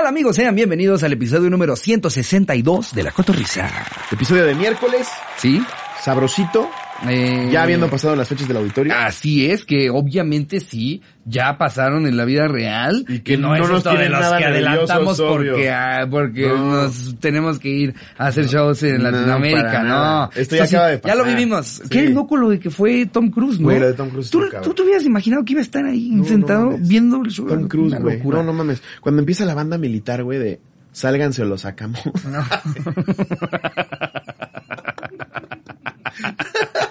[0.00, 0.36] tal amigos?
[0.36, 3.70] Sean bienvenidos al episodio número 162 de La Cotorrisa.
[4.10, 5.60] Episodio de miércoles, ¿Sí?
[6.02, 6.70] sabrosito,
[7.08, 8.92] Eh, ya habiendo pasado las fechas del auditorio.
[8.94, 13.06] Así es, que obviamente sí, ya pasaron en la vida real.
[13.08, 16.48] Y que no, no es nos esto de los nada que adelantamos porque, ah, porque
[16.48, 16.82] No.
[16.82, 20.30] nos tenemos que ir a hacer shows en No, Latinoamérica, no.
[20.34, 21.36] Esto ya acaba de Ya lo pasar.
[21.36, 21.66] vivimos.
[21.66, 21.82] Sí.
[21.88, 23.64] Qué loco lo de que fue Tom Cruise, ¿no?
[23.64, 26.10] Güey, lo de Tom Cruise ¿Tú, tú te hubieras imaginado que iba a estar ahí
[26.10, 27.46] No, no sentado viendo el show.
[27.46, 28.18] Tom Cruise, güey.
[28.18, 28.38] locura.
[28.38, 28.82] No, no mames.
[29.00, 30.60] Cuando empieza la banda militar, güey, de
[30.92, 32.00] sálganse o lo sacamos.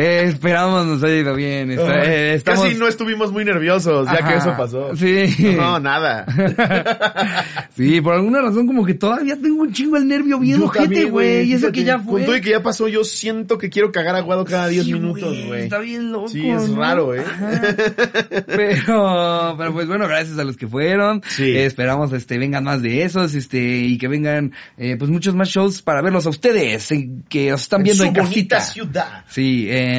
[0.00, 1.70] Eh, esperamos nos haya ido bien.
[1.72, 2.64] Está- eh, estamos...
[2.64, 4.28] Casi no estuvimos muy nerviosos, ya Ajá.
[4.28, 4.96] que eso pasó.
[4.96, 5.54] Sí.
[5.56, 6.26] No, nada.
[7.76, 11.50] sí, por alguna razón como que todavía tengo un chingo el nervio bien ojete, güey.
[11.50, 12.20] Y eso que ya fue.
[12.20, 14.92] Con todo y que ya pasó, yo siento que quiero cagar aguado cada 10 Sí,
[14.94, 15.62] minutos, güey.
[15.64, 16.28] Está bien loco.
[16.28, 16.80] Sí, es ¿no?
[16.80, 17.22] raro, ¿eh?
[17.24, 17.50] Ajá.
[18.46, 21.22] Pero, pero pues bueno, gracias a los que fueron.
[21.28, 21.44] Sí.
[21.44, 25.48] Eh, esperamos este vengan más de esos, este, y que vengan eh, pues muchos más
[25.48, 26.88] shows para verlos a ustedes,
[27.28, 28.60] que os están viendo en, su bonita casita.
[28.60, 29.24] ciudad.
[29.28, 29.89] Sí, eh,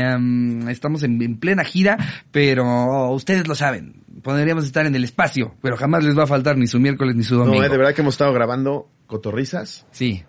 [0.70, 1.98] estamos en, en plena gira,
[2.32, 4.04] pero ustedes lo saben.
[4.24, 7.24] Podríamos estar en el espacio, pero jamás les va a faltar ni su miércoles ni
[7.24, 7.60] su domingo.
[7.60, 10.24] No, eh, de verdad que hemos estado grabando cotorrizas, Sí.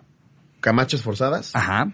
[0.61, 1.55] camachas forzadas.
[1.55, 1.91] Ajá.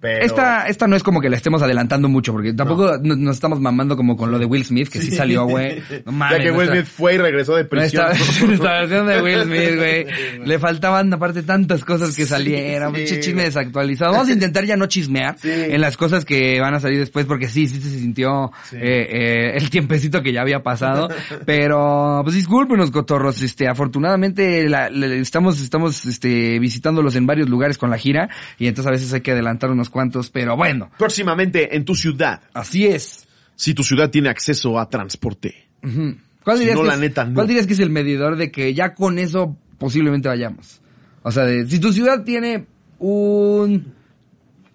[0.00, 0.24] Pero...
[0.24, 3.60] Esta, esta no es como que la estemos adelantando mucho, porque tampoco no- nos estamos
[3.60, 5.82] mamando como con lo de Will Smith, que sí, salió, güey.
[6.06, 8.06] No mames, ya que Will nuestra- Smith fue y regresó de prisión.
[8.06, 10.06] Nuestra, nuestra versión de Will Smith, güey.
[10.46, 12.94] Le faltaban aparte tantas cosas que salieron.
[12.94, 14.12] Sí, Pinche chisme desactualizado.
[14.12, 15.50] Vamos a intentar ya no chismear Sí.
[15.50, 18.76] en las cosas que van a salir después, porque sí, sí se sintió Sí.
[18.76, 21.08] eh, eh, el tiempecito que ya había pasado.
[21.44, 23.42] Pero, pues discúlpenos, cotorros.
[23.42, 28.28] Este, afortunadamente la- la- estamos, estamos, este, visitándolos en varios lugares con la gira.
[28.58, 30.90] Y entonces a veces hay que adelantar unos cuantos, pero bueno.
[30.98, 33.26] Próximamente en tu ciudad, Así es.
[33.54, 35.68] si tu ciudad tiene acceso a transporte.
[35.82, 36.16] Ujú.
[36.44, 37.34] ¿Cuál Si dirías, no, la es, neta, no.
[37.34, 40.80] ¿Cuál dirías que es el medidor de que ya con eso posiblemente vayamos?
[41.22, 42.66] O sea, de, si tu ciudad tiene
[42.98, 43.92] un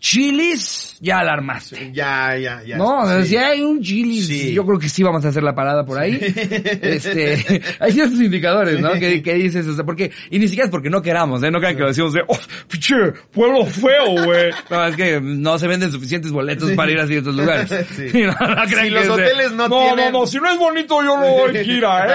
[0.04, 1.92] chilis, ya alarmaste.
[1.94, 2.76] Ya, ya, ya.
[2.76, 3.30] No, Sí.
[3.30, 4.54] si hay un chilis, Sí.
[4.54, 6.20] yo creo que sí vamos a hacer la parada por ahí.
[6.84, 8.92] Este, hay ciertos indicadores, ¿no?
[8.94, 11.50] Que, que dices, o sea, porque, y ni siquiera es porque no queramos, ¿eh?
[11.52, 12.38] No crean que lo decimos de, oh,
[12.68, 12.96] pinche,
[13.32, 14.52] pueblo feo, güey.
[14.70, 17.70] No, es que no se venden suficientes boletos para ir a ciertos lugares.
[17.96, 18.04] Sí.
[18.24, 20.52] No, no crean Si que los de, hoteles no no, tienen- no, no, si no
[20.52, 22.08] es bonito yo no doy gira,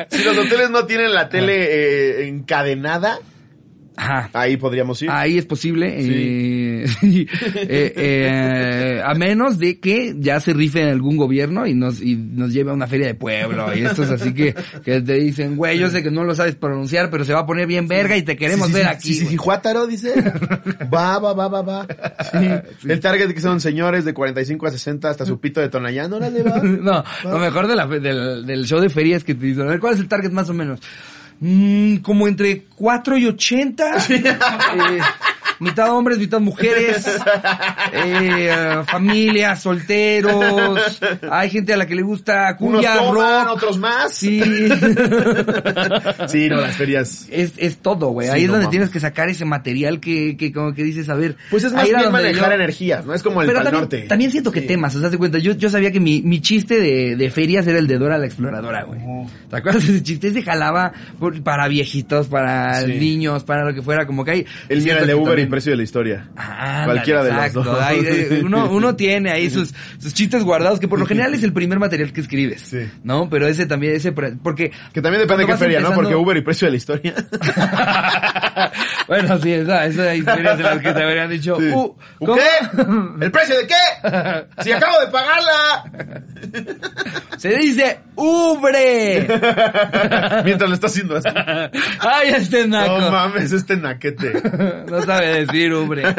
[0.00, 0.06] ¿eh?
[0.16, 1.54] Si los hoteles no tienen la tele
[2.22, 3.18] eh, encadenada,
[3.96, 4.30] Ajá.
[4.32, 5.10] ahí podríamos ir.
[5.10, 11.16] Ahí es posible, eh, eh, eh, a menos de que ya se rife en algún
[11.16, 14.32] gobierno y nos, y nos lleve a una feria de pueblo y esto es así
[14.32, 14.54] que,
[14.84, 17.46] que te dicen, güey, yo sé que no lo sabes pronunciar, pero se va a
[17.46, 19.08] poner bien verga y te queremos Sí, sí, ver sí, aquí.
[19.08, 20.14] Sí, sí, sí, Juátaro dice.
[20.92, 21.86] Va, va, va, va, va.
[22.30, 22.88] Sí.
[22.88, 26.42] El target que son señores de 45 a 60 hasta su pito de Tonayán, órale,
[26.42, 26.60] va.
[26.62, 29.70] No, lo mejor de la, del, del show de feria es que te dicen, a
[29.70, 30.80] ver, ¿cuál es el target más o menos?
[31.44, 33.96] Mm, como entre 4 y 80.
[34.10, 35.00] eh,
[35.62, 37.06] mitad hombres, mitad mujeres.
[37.92, 41.00] Eh, eh, familias, solteros.
[41.30, 43.56] Hay gente a la que le gusta Unos cumbia, toman, rock.
[43.56, 44.12] otros más.
[44.12, 44.40] Sí.
[46.28, 47.26] Sí, no, las ferias.
[47.30, 48.28] Es, es todo, güey.
[48.28, 48.70] Sí, Ahí es no donde mames.
[48.70, 51.36] tienes que sacar ese material que, que como que dices, a ver.
[51.50, 53.14] Pues es más bien manejar yo- energías, ¿no?
[53.14, 54.02] Es como el Pero Pal también, Norte.
[54.08, 54.66] también siento que Sí.
[54.66, 57.66] temas, o sea, te cuenta, yo, yo sabía que mi, mi chiste de, de ferias
[57.66, 59.00] era el de Dora la Exploradora, güey.
[59.50, 60.28] ¿Te acuerdas de ese chiste?
[60.28, 62.92] Ese jalaba por- para viejitos, para Sí.
[62.94, 64.46] niños, para lo que fuera, como que hay...
[64.68, 66.30] El mío era el de Uber y precio de la historia.
[66.36, 67.80] Ah, Cualquiera de los dos.
[67.80, 71.52] Hay, uno, uno tiene ahí sus, sus chistes guardados, que por lo general es el
[71.52, 72.62] primer material que escribes.
[72.62, 72.90] Sí.
[73.04, 73.28] ¿No?
[73.28, 74.72] Pero ese también, ese, porque...
[74.92, 75.92] Que también depende de qué feria, ¿no?
[75.92, 77.14] Porque Uber y precio de la historia.
[79.08, 81.68] bueno, sí, esa, esa historia de las que te habrían dicho, Sí.
[81.74, 82.34] uh, ¿cómo?
[82.34, 83.24] ¿Qué?
[83.24, 84.62] ¿El precio de qué?
[84.62, 85.84] Si acabo de pagarla.
[87.36, 89.26] Se dice ubre.
[90.44, 91.28] Mientras lo está haciendo así.
[92.00, 92.98] Ay, este naco.
[93.00, 94.84] No mames, este naquete.
[94.88, 96.02] No sabe decir ubre.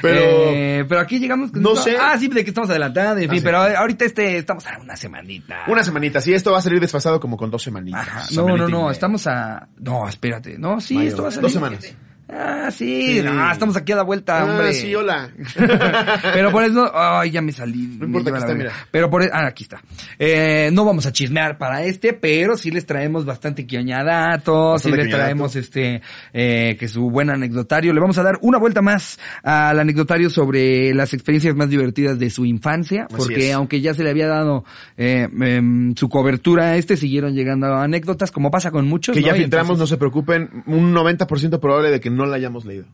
[0.00, 1.96] Pero Eh, pero aquí llegamos con No esto- sé.
[2.00, 3.44] Ah, sí, de que estamos adelantando, en Ah, fin, sí.
[3.44, 5.64] pero ahorita este, estamos a una semanita.
[5.66, 8.06] una semanita, sí, esto va a salir desfasado como con dos semanitas.
[8.06, 8.20] Ajá.
[8.20, 9.66] No, Semanita no, no, estamos a...
[9.78, 10.56] No, espérate.
[10.58, 11.42] No, sí, Mayo, esto va a salir.
[11.42, 11.92] Dos semanas.
[12.30, 13.22] Ah, sí, Sí.
[13.22, 14.72] no, estamos aquí a la vuelta, Ah, hombre.
[14.74, 15.30] sí, hola.
[16.34, 17.96] Pero por eso, ay, ya me salí.
[17.98, 18.72] No importa, la está, mira.
[18.90, 19.80] Pero por, ah, aquí está.
[20.18, 25.08] Eh, no vamos a chismear para este, pero sí les traemos bastante quioñadatos, sí les
[25.08, 26.02] traemos este,
[26.32, 27.92] eh, que su buen anecdotario.
[27.92, 32.30] Le vamos a dar una vuelta más al anecdotario sobre las experiencias más divertidas de
[32.30, 33.54] su infancia, Así porque es.
[33.54, 34.64] aunque ya se le había dado,
[34.96, 39.14] eh, em, su cobertura a este, siguieron llegando anécdotas, como pasa con muchos.
[39.16, 42.64] Que ya filtramos, entonces- no se preocupen, un 90% probable de que no la hayamos
[42.66, 42.84] leído.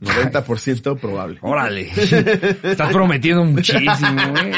[0.00, 1.38] 90% probable.
[1.40, 1.88] Órale.
[2.62, 4.52] Estás prometiendo muchísimo, eh.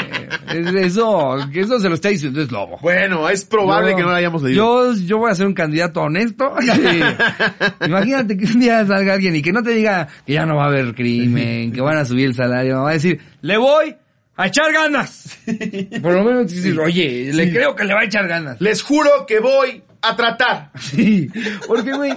[0.53, 2.77] Es- Eso, que eso se lo está diciendo es lobo.
[2.81, 4.91] Bueno, es probable Yo- que no lo hayamos leído.
[4.93, 6.53] Yo, yo voy a ser un candidato honesto.
[7.85, 10.63] Imagínate que un día salga alguien y que no te diga que ya no va
[10.65, 13.95] a haber crimen, que van a subir el salario, va a decir, le voy
[14.35, 15.37] a echar ganas.
[16.01, 18.59] Por lo menos decir, oye, le creo que le va a echar ganas.
[18.59, 20.71] Les juro que voy a tratar.
[20.79, 21.29] Sí,
[21.67, 22.13] porque güey,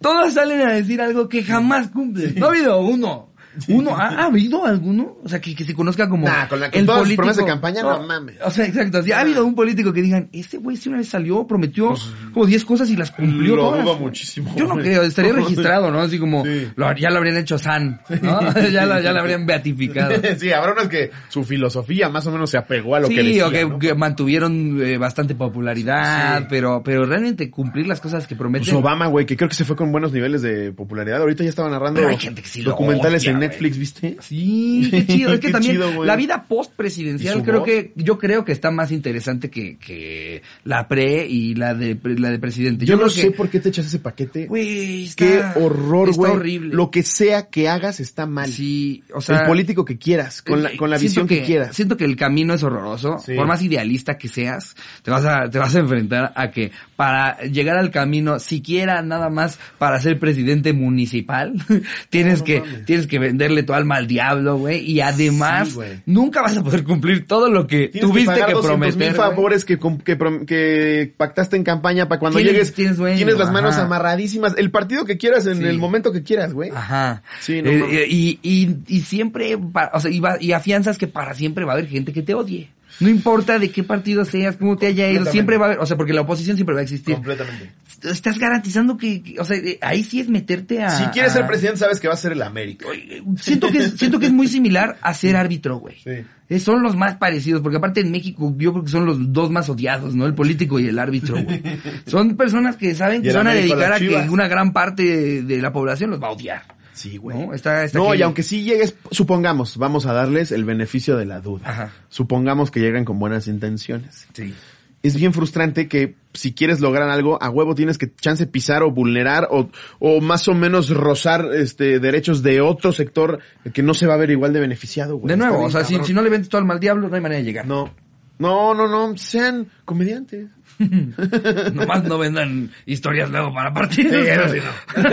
[0.00, 2.34] todos salen a decir algo que jamás cumplen.
[2.36, 3.33] No ha habido uno.
[3.68, 5.16] Uno, ¿ha, ha habido alguno?
[5.22, 7.50] O sea, que, que se conozca como Nah, con la- con todas sus promesas de
[7.50, 8.36] campaña, no mames.
[8.44, 9.02] O sea, exacto.
[9.02, 11.94] Si ha habido un político que digan, este güey si una vez salió, prometió
[12.32, 14.00] como 10 cosas y las cumplió Lo todas.
[14.00, 16.00] muchísimo, Yo no creo, estaría registrado, ¿no?
[16.00, 16.68] Así como, Sí.
[16.76, 18.40] lo- ya lo habrían hecho san, ¿no?
[18.72, 20.14] ya, lo, ya lo habrían beatificado.
[20.38, 23.22] sí, habrá unos que su filosofía más o menos se apegó a lo sí, que
[23.22, 23.78] decía, o que, ¿no?
[23.78, 26.46] que mantuvieron eh, bastante popularidad, Sí.
[26.50, 28.64] pero, pero realmente cumplir las cosas que prometen.
[28.68, 31.20] Pues Obama, güey, que creo que se fue con buenos niveles de popularidad.
[31.20, 33.43] Ahorita ya estaba narrando Pero hay gente que sí lo documentales odia, en.
[33.48, 34.16] Netflix, ¿viste?
[34.20, 35.32] Sí, qué chido.
[35.34, 37.66] Es que también chido, la vida post ¿Y presidencial su creo voz?
[37.68, 42.30] que yo creo que está más interesante que, que la pre y la de la
[42.30, 42.84] de presidente.
[42.86, 44.46] Yo, no sé que, por qué te echas ese paquete.
[44.46, 45.24] güey, está-
[45.54, 46.32] Qué horror, está güey.
[46.32, 46.74] horrible.
[46.74, 48.50] Lo que sea que hagas está mal.
[48.50, 51.74] Sí, o sea, el político que quieras, con la, con la visión que, quieras.
[51.74, 53.18] Siento que el camino es horroroso.
[53.18, 53.34] Sí.
[53.34, 57.38] Por más idealista que seas, te vas a, te vas a enfrentar a que para
[57.42, 61.54] llegar al camino, siquiera nada más para ser presidente municipal,
[62.10, 62.84] tienes no que, mames.
[62.84, 64.88] tienes que venderle tu alma al diablo, güey.
[64.88, 68.48] Y además, Sí, nunca vas a poder cumplir todo lo que Tienes tuviste que, pagar
[68.48, 69.08] que, 200 prometer.
[69.08, 72.74] mil favores que, pactaste en campaña para cuando Tienes- llegues.
[72.74, 73.84] tienes dueño, las manos ajá.
[73.84, 74.54] amarradísimas.
[74.56, 75.64] El partido que quieras en Sí.
[75.64, 76.70] el momento que quieras, güey.
[76.70, 77.22] Ajá.
[77.40, 79.56] Sí, no Eh, eh, y, y, y siempre,
[79.92, 82.34] o sea, y, va- y afianzas que para siempre va a haber gente que te
[82.34, 82.70] odie.
[83.00, 85.86] No importa de qué partido seas, cómo te haya ido, siempre va a haber, o
[85.86, 87.14] sea, porque la oposición siempre va a existir.
[87.14, 87.72] Completamente.
[88.02, 90.90] Estás garantizando que, o sea, eh, ahí sí es meterte a...
[90.90, 92.86] Si quieres ser presidente, sabes que va a ser el América.
[92.88, 95.96] Oye, Siento que, es, siento que es muy similar a ser árbitro, güey.
[96.02, 96.24] Sí.
[96.48, 99.50] Eh, Son los más parecidos, porque aparte en México yo creo que son los dos
[99.50, 100.26] más odiados, ¿no?
[100.26, 101.62] El político y el árbitro, güey.
[102.06, 105.42] Son personas que saben que se van a dedicar a que una gran parte de,
[105.42, 106.62] de la población los va a odiar.
[106.94, 107.46] Sí, güey.
[107.46, 107.54] ¿No?
[107.54, 111.40] Está, está No, y aunque sí llegues, supongamos, vamos a darles el beneficio de la
[111.40, 111.68] duda.
[111.68, 111.92] Ajá.
[112.08, 114.28] Supongamos que llegan con buenas intenciones.
[114.32, 114.54] Sí.
[115.02, 118.90] Es bien frustrante que si quieres lograr algo, a huevo tienes que chance pisar o
[118.90, 119.68] vulnerar o,
[119.98, 123.40] o más o menos rozar este derechos de otro sector
[123.74, 125.28] que no se va a ver igual de beneficiado, güey.
[125.28, 127.14] De nuevo, bien o sea, si, si no le vendes todo al mal diablo, no
[127.14, 127.66] hay manera de llegar.
[127.66, 127.92] No.
[128.38, 130.48] No, no, no, sean comediantes.
[131.74, 134.12] Nomás no vendan historias luego para partidos.
[134.52, 134.58] Sí,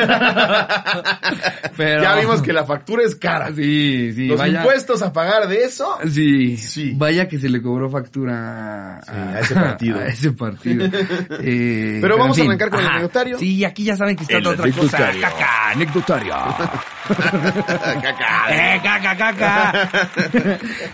[1.77, 2.01] Pero...
[2.03, 3.51] Ya vimos que la factura es cara.
[3.53, 4.59] Sí, sí, Los vaya...
[4.59, 5.97] impuestos a pagar de eso.
[6.09, 6.93] Sí, Sí.
[6.95, 9.99] vaya que se le cobró factura Sí, a ese partido.
[10.01, 10.85] a ese partido.
[11.41, 13.37] Eh, Pero vamos a arrancar con el anecdotario.
[13.39, 15.11] Sí, aquí ya saben que está El otra cosa.
[15.71, 16.35] anecdotario.
[18.01, 19.89] Caca, eh, caca, caca.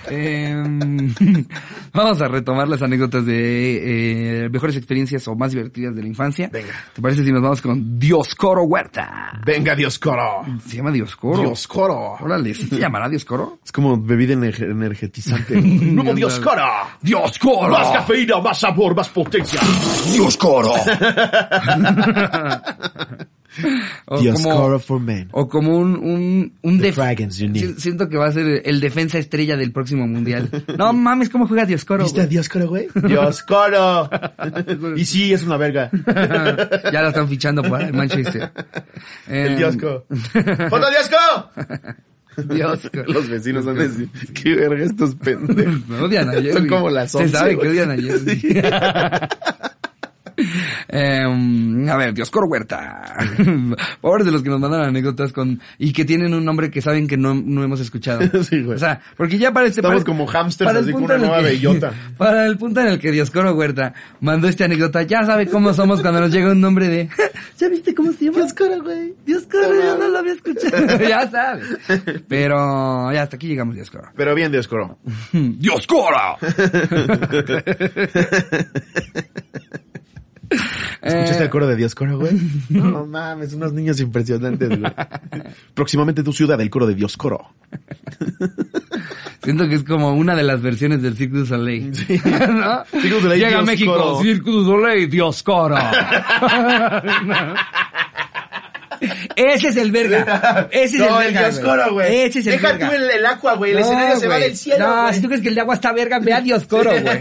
[0.10, 1.14] Em,
[1.94, 6.50] vamos a retomar las anécdotas de eh, mejores experiencias o más divertidas de la infancia.
[6.52, 6.74] Venga.
[6.94, 9.34] ¿Te parece si nos vamos con Dioscoro Huerta?
[9.46, 10.44] Venga, Dioscoro.
[10.66, 11.40] Se llama Dioscoro.
[11.42, 12.14] Dioscoro.
[12.22, 13.60] Órale, ¿sí se llamará Dioscoro?
[13.64, 15.60] Es como bebida ener- energetizante.
[15.62, 16.64] Nuevo Dioscoro.
[17.02, 17.70] Dioscoro.
[17.72, 19.60] Más cafeína, más sabor, más potencia.
[20.12, 20.74] Dioscoro.
[24.06, 25.30] o Dioscoro como, for men.
[25.32, 27.76] o como un, un, un The def- fragance you need.
[27.76, 30.50] Si- Siento que va a ser el defensa estrella del próximo mundial.
[30.78, 32.04] No mames, ¿cómo juega Dioscoro?
[32.04, 32.28] ¿Viste a?
[32.28, 32.88] Dioscoro, güey?
[32.96, 34.10] Dioscoro.
[34.96, 35.90] y sí, es una verga.
[36.92, 38.52] ya lo están fichando para el Manchester.
[39.28, 40.06] El Em, Diosco.
[40.70, 41.52] ¡Foto Diosco!
[42.54, 43.04] Dioscoro.
[43.08, 45.88] Los vecinos van a decir, qué verga estos pendejos.
[45.88, 46.54] Me odian ayer.
[46.54, 48.20] Son como las Se 11, sabe que odian ayer.
[50.90, 53.04] Em, a ver, Dioscoro Huerta.
[54.02, 57.08] Pobres de los que nos mandan anécdotas con y que tienen un nombre que saben
[57.08, 58.22] que no, no hemos escuchado.
[58.44, 58.76] Sí, güey.
[58.76, 61.44] O sea, porque ya para este Estamos para- como hámsters, para así una nueva que-
[61.44, 61.92] bellota.
[62.18, 66.02] Para el punto en el que Dioscoro Huerta mandó esta anécdota, ya sabe cómo somos
[66.02, 67.10] cuando nos llega un nombre de
[67.58, 68.38] ¿Ya viste cómo se llama?
[68.38, 69.14] Dioscoro, güey.
[69.26, 71.00] Dioscoro, yo no lo había escuchado.
[71.08, 71.66] ya sabes.
[72.28, 74.10] Pero ya hasta aquí llegamos, Dioscoro.
[74.16, 75.00] Pero bien, Dioscoro.
[75.34, 76.38] ¡Dioscoro!
[80.50, 82.32] ¿Escuchaste Eh, el coro de Dioscoro, güey?
[82.70, 84.92] No mames, unos niños impresionantes, güey.
[85.74, 87.54] Próximamente tu ciudad, el coro de Dioscoro.
[89.44, 91.94] Siento que es como una de las versiones del Cirque du Soleil.
[91.96, 92.20] Sí.
[92.26, 92.84] ¿No?
[92.86, 93.66] Cirque du Soleil, Llega a Dioscoro.
[93.66, 95.76] México, Cirque du Soleil, Dioscoro.
[99.36, 100.68] Ese es el verga.
[100.72, 101.50] Ese es no, el verga.
[101.50, 102.16] Dioscoro, güey.
[102.24, 102.90] Ese es el Deja verga.
[102.90, 103.72] tú el, el agua, güey.
[103.72, 105.94] El No, escenario se va del cielo, No, si tú crees que el agua está
[105.94, 107.04] verga, ve a Dioscoro, güey.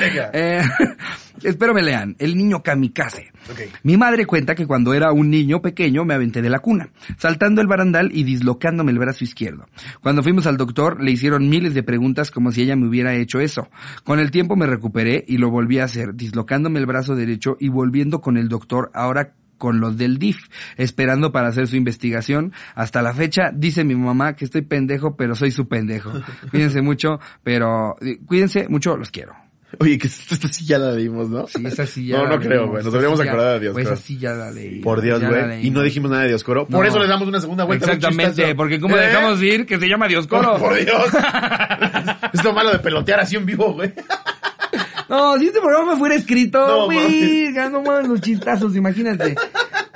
[0.00, 0.30] Venga.
[0.32, 0.62] Eh,
[1.42, 2.16] espero me lean.
[2.18, 3.30] El niño kamikaze.
[3.50, 3.60] Ok.
[3.82, 7.60] Mi madre cuenta que cuando era un niño pequeño me aventé de la cuna, saltando
[7.60, 9.66] el barandal y dislocándome el brazo izquierdo.
[10.02, 13.40] Cuando fuimos al doctor le hicieron miles de preguntas como si ella me hubiera hecho
[13.40, 13.68] eso.
[14.04, 17.68] Con el tiempo me recuperé y lo volví a hacer, dislocándome el brazo derecho y
[17.68, 22.52] volviendo con el doctor ahora con los del DIF, esperando para hacer su investigación.
[22.74, 26.10] Hasta la fecha dice mi mamá que estoy pendejo, pero soy su pendejo.
[26.50, 27.94] Cuídense mucho, pero
[28.26, 29.36] cuídense mucho, los quiero.
[29.78, 31.46] Oye, que esta, sí ya la dimos, ¿no?
[31.46, 32.82] Sí, esa sí ya No, la no creo, leímos, güey.
[32.82, 33.72] Nos deberíamos acordar de Dios.
[33.72, 34.80] Pues esa sí ya la leí.
[34.80, 35.64] Por Dios, güey.
[35.64, 36.66] Y no dijimos nada de Dioscoro.
[36.66, 36.84] Por No.
[36.84, 37.86] eso le damos una segunda vuelta.
[37.92, 39.06] Exactamente, porque como ¿Eh?
[39.06, 40.56] dejamos de ir que se llama Dioscoro.
[40.56, 41.04] Oh, por Dios.
[42.32, 43.92] es lo malo de pelotear así en vivo, güey.
[45.12, 49.34] No, si este programa fuera escrito, No, mames los chistazos, imagínate.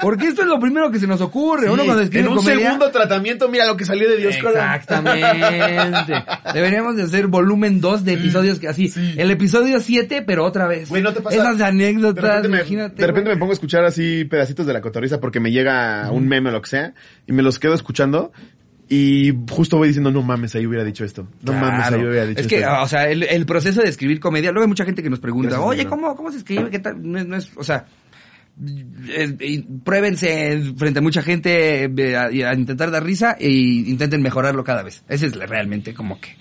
[0.01, 1.71] Porque esto es lo primero que se nos ocurre.
[1.71, 4.51] Uno cuando escribe en un comedia- segundo tratamiento, mira lo que salió de Dioscoro.
[4.51, 6.23] Exactamente.
[6.53, 8.89] Deberíamos de hacer volumen 2 de episodios que así.
[8.89, 9.15] Sí.
[9.17, 10.89] El episodio 7, pero otra vez.
[10.91, 11.37] Güey, ¿no te pasa?
[11.37, 12.97] Esas De anécdotas, repente, me, imagínate.
[13.01, 13.37] de repente güey.
[13.37, 16.53] me pongo a escuchar así pedacitos de la cotorriza porque me llega un meme o
[16.53, 16.93] lo que sea
[17.27, 18.33] y me los quedo escuchando
[18.89, 21.27] y justo voy diciendo, no mames, ahí hubiera dicho esto.
[21.43, 22.83] No mames, ahí hubiera dicho Es que, esto.
[22.83, 25.61] o sea, el, el proceso de escribir comedia, luego hay mucha gente que nos pregunta,
[25.61, 25.87] oye.
[25.87, 26.71] ¿cómo, ¿cómo se escribe?
[26.71, 27.01] ¿Qué tal?
[27.03, 27.87] No es, no es- o sea,
[29.85, 35.03] pruébense frente a mucha gente a, a intentar dar risa e intenten mejorarlo cada vez.
[35.09, 36.37] Ese es realmente como que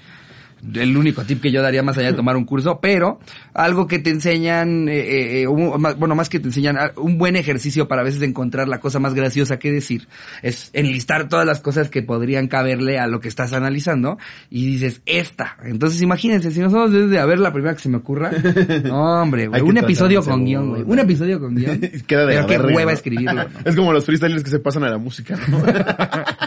[0.73, 3.19] el único tip que yo daría más allá de tomar un curso, pero
[3.53, 7.17] algo que te enseñan, eh, eh, eh, un- bueno, más que te enseñan, ah, un
[7.17, 10.07] buen ejercicio para a veces encontrar la cosa más graciosa que decir,
[10.41, 14.17] es enlistar todas las cosas que podrían caberle a lo que estás analizando
[14.49, 15.57] y dices, esta.
[15.63, 18.31] Entonces imagínense, si nosotros desde a ver la primera que se me ocurra,
[18.83, 21.79] no hombre, güey, un episodio con guion, güey, un episodio con guion.
[22.07, 23.43] Queda de pero qué hueva escribirlo.
[23.43, 23.49] ¿no?
[23.65, 25.63] Es como los freestylers que se pasan a la música, ¿no?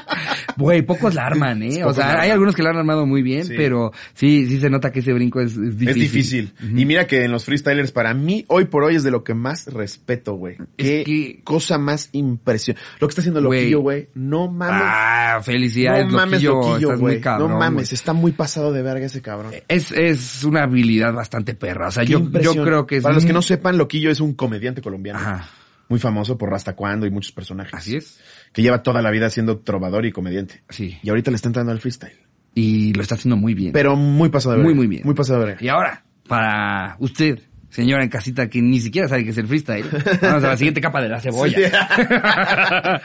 [0.59, 1.85] Güey, pocos la arman, ¿eh?
[1.89, 3.55] O sea, hay algunos que la han armado muy bien, Sí.
[3.57, 5.89] pero sí, sí se nota que ese brinco es, es difícil.
[5.89, 6.53] Es difícil.
[6.77, 9.35] Y mira que en los freestylers, para mí, hoy por hoy es de lo que
[9.35, 10.57] más respeto, güey.
[10.77, 12.85] Qué que- cosa más impresionante.
[13.01, 13.41] Lo que está haciendo.
[13.41, 14.09] Loquillo, güey.
[14.15, 14.83] No mames.
[14.85, 17.21] Ah, felicidades, no mames, Loquillo, güey.
[17.21, 19.53] No mames, está muy pasado de verga ese cabrón.
[19.69, 21.89] Es, es una habilidad bastante perra.
[21.89, 24.21] O sea, Qué yo, yo creo que es Para los que no sepan, Loquillo es
[24.21, 25.19] un comediante colombiano.
[25.21, 25.49] Ajá.
[25.89, 27.75] Muy famoso por Rasta Cuando y muchos personajes.
[27.75, 28.21] Así es.
[28.53, 30.63] Que lleva toda la vida siendo trovador y comediante.
[30.69, 30.99] Sí.
[31.03, 32.19] Y ahorita le está entrando al freestyle.
[32.55, 33.73] Y lo está haciendo muy bien.
[33.73, 34.63] Pero muy pasado de.
[34.63, 35.03] Muy, muy bien.
[35.05, 35.57] Muy pasado de.
[35.61, 39.87] Y ahora, para usted, señora en casita que ni siquiera sabe qué es el freestyle,
[40.23, 41.59] vamos a la siguiente capa de la cebolla.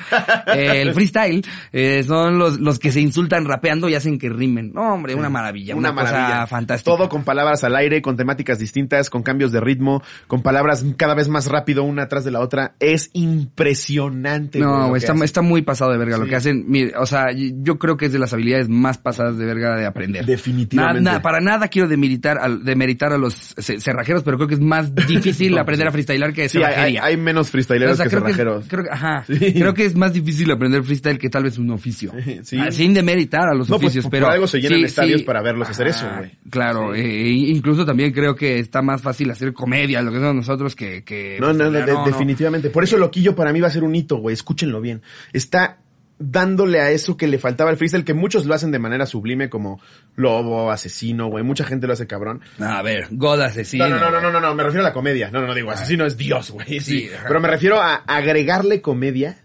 [0.53, 4.71] El freestyle eh, son los, los que se insultan rapeando y hacen que rimen.
[4.73, 6.95] No, hombre, una maravilla, una, cosa fantástica.
[6.95, 11.15] Todo con palabras al aire, con temáticas distintas, con cambios de ritmo, con palabras cada
[11.15, 12.75] vez más rápido una atrás de la otra.
[12.79, 14.59] Es impresionante.
[14.59, 16.65] No, güey, está, está muy pasado de verga lo que hacen.
[16.67, 19.85] Mire, o sea, yo creo que es de las habilidades más pasadas de verga de
[19.85, 20.25] aprender.
[20.25, 21.01] Definitivamente.
[21.01, 24.52] Na- na- para nada quiero demeritar, al, demeritar a los ce- cerrajeros, pero creo que
[24.53, 28.09] es más difícil aprender a freestylar que Sí, hay, hay- menos freestyleros O sea, que
[28.11, 28.65] cerrajeros.
[28.67, 29.53] creo, que- ajá, Sí.
[29.53, 32.11] creo que es más difícil aprender freestyle que tal vez un oficio.
[32.43, 32.57] Sí.
[32.59, 34.27] Ah, Sin demeritar a los No, pues, oficios, por pero...
[34.29, 36.31] algo se llenan estadios para verlos hacer eso, güey.
[36.49, 40.75] Claro, eh, incluso también creo que está más fácil hacer comedia, lo que somos nosotros,
[40.75, 41.03] que...
[41.03, 42.69] que No, no, de- definitivamente.
[42.69, 44.33] Por eso Loquillo para mí va a ser un hito, güey.
[44.33, 45.01] Escúchenlo bien.
[45.31, 45.77] Está
[46.23, 49.49] dándole a eso que le faltaba al freestyle, que muchos lo hacen de manera sublime,
[49.49, 49.81] como
[50.15, 51.43] lobo, asesino, güey.
[51.43, 52.41] Mucha gente lo hace cabrón.
[52.59, 53.87] A ver, God asesino.
[53.89, 55.29] No, no, no, no, no, no, no, me refiero a la comedia.
[55.31, 56.79] No, no, no digo, asesino es Dios, güey.
[56.79, 59.42] Sí, Sí, pero me refiero a agregarle comedia.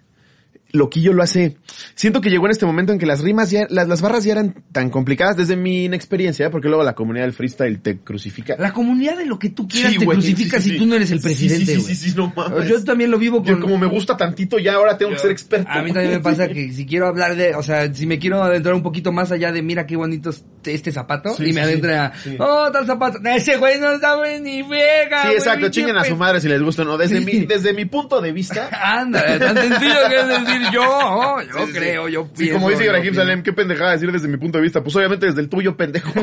[0.70, 1.56] Loquillo lo hace.
[1.94, 4.32] Siento que llegó en este momento en que las rimas ya, las, las barras ya
[4.32, 8.56] eran tan complicadas desde mi inexperiencia, porque luego la comunidad del freestyle te crucifica.
[8.58, 10.86] La comunidad de lo que tú quieras Sí, te güey, crucifica sí, sí, si tú
[10.86, 12.68] no eres el presidente, sí, sí, sí, sí, no mames.
[12.68, 13.62] Yo también lo vivo Yo con...
[13.62, 15.70] como me gusta tantito, ya ahora tengo que ser experto.
[15.70, 18.42] A mí también me pasa que si quiero hablar de, o sea, si me quiero
[18.42, 22.12] adentrar un poquito más allá de mira qué bonito es este zapato y me adentra,
[22.38, 25.22] oh, tal zapato, ese güey no sabe ni vega.
[25.22, 26.98] Sí, exacto, chinguen a su madre si les gusta o no.
[26.98, 28.68] Desde mi, desde mi punto de vista.
[28.82, 30.26] Anda, tan sencillo que es
[30.58, 32.12] decir yo, oh, yo Sí, creo, sí.
[32.12, 32.54] yo Sí, pienso.
[32.54, 33.14] como dice Ibrahim.
[33.14, 34.82] Salem, qué pendejada decir desde mi punto de vista.
[34.82, 36.12] Pues obviamente desde el tuyo, pendejo.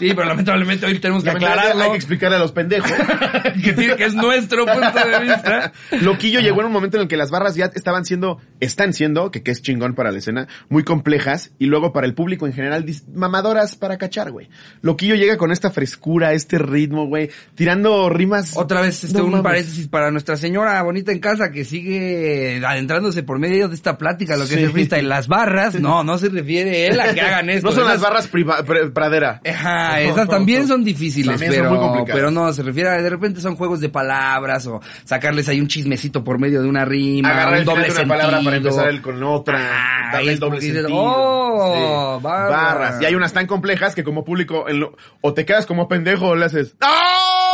[0.00, 1.82] Sí, pero lamentablemente hoy tenemos que aclararlo.
[1.84, 2.90] Hay que explicarle a los pendejos.
[3.62, 5.72] que, tiene- que es nuestro punto de vista.
[6.00, 9.30] Loquillo llegó en un momento en el que las barras ya estaban siendo, están siendo,
[9.30, 12.54] que, que es chingón para la escena, muy complejas y luego para el público en
[12.54, 14.48] general mamadoras para cachar, güey.
[14.80, 18.56] Loquillo llega con esta frescura, este ritmo, güey, tirando rimas.
[18.56, 23.22] Otra vez, este, No un paréntesis para nuestra señora bonita en casa que sigue adentrándose
[23.22, 24.54] por medio de esta plática, lo que Sí.
[24.56, 25.08] es el freestyle.
[25.08, 27.68] Las barras, no, no se refiere él a que hagan esto.
[27.68, 29.40] No son las Esas- barras priva- pre- pradera.
[29.48, 32.14] Ajá, esas también son difíciles, También son pero, muy complicadas.
[32.16, 35.68] pero no, se refiere a, de repente son juegos de palabras o sacarles ahí un
[35.68, 38.16] chismecito por medio de una rima, Agarrar un el doble de una sentido.
[38.16, 39.58] palabra para empezar el con otra.
[39.60, 40.98] Ah, darle el doble dices, sentido.
[41.00, 42.22] "Oh, Sí.
[42.24, 43.00] barras".
[43.02, 46.28] Y hay unas tan complejas que como público en lo- o te quedas como pendejo
[46.28, 47.49] o le haces ¡Oh!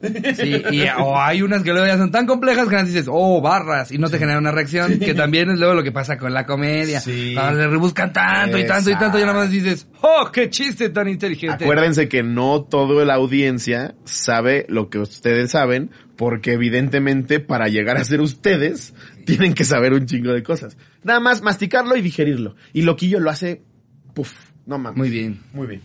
[0.00, 3.40] Sí, y, o hay unas que luego ya son tan complejas que más dices, oh,
[3.40, 6.32] barras, y no te genera una reacción, que también es luego lo que pasa con
[6.32, 7.00] la comedia.
[7.00, 7.34] Sí.
[7.34, 11.08] Le rebuscan tanto y tanto y tanto, y nada más dices, oh, qué chiste tan
[11.08, 11.64] inteligente.
[11.64, 17.96] Acuérdense que no toda la audiencia sabe lo que ustedes saben, porque evidentemente para llegar
[17.96, 18.94] a ser ustedes
[19.26, 20.76] tienen que saber un chingo de cosas.
[21.02, 22.54] Nada más masticarlo y digerirlo.
[22.72, 23.62] Y Loquillo lo hace,
[24.14, 24.32] puf,
[24.66, 24.96] no mames.
[24.96, 25.40] Muy bien.
[25.52, 25.82] Muy bien.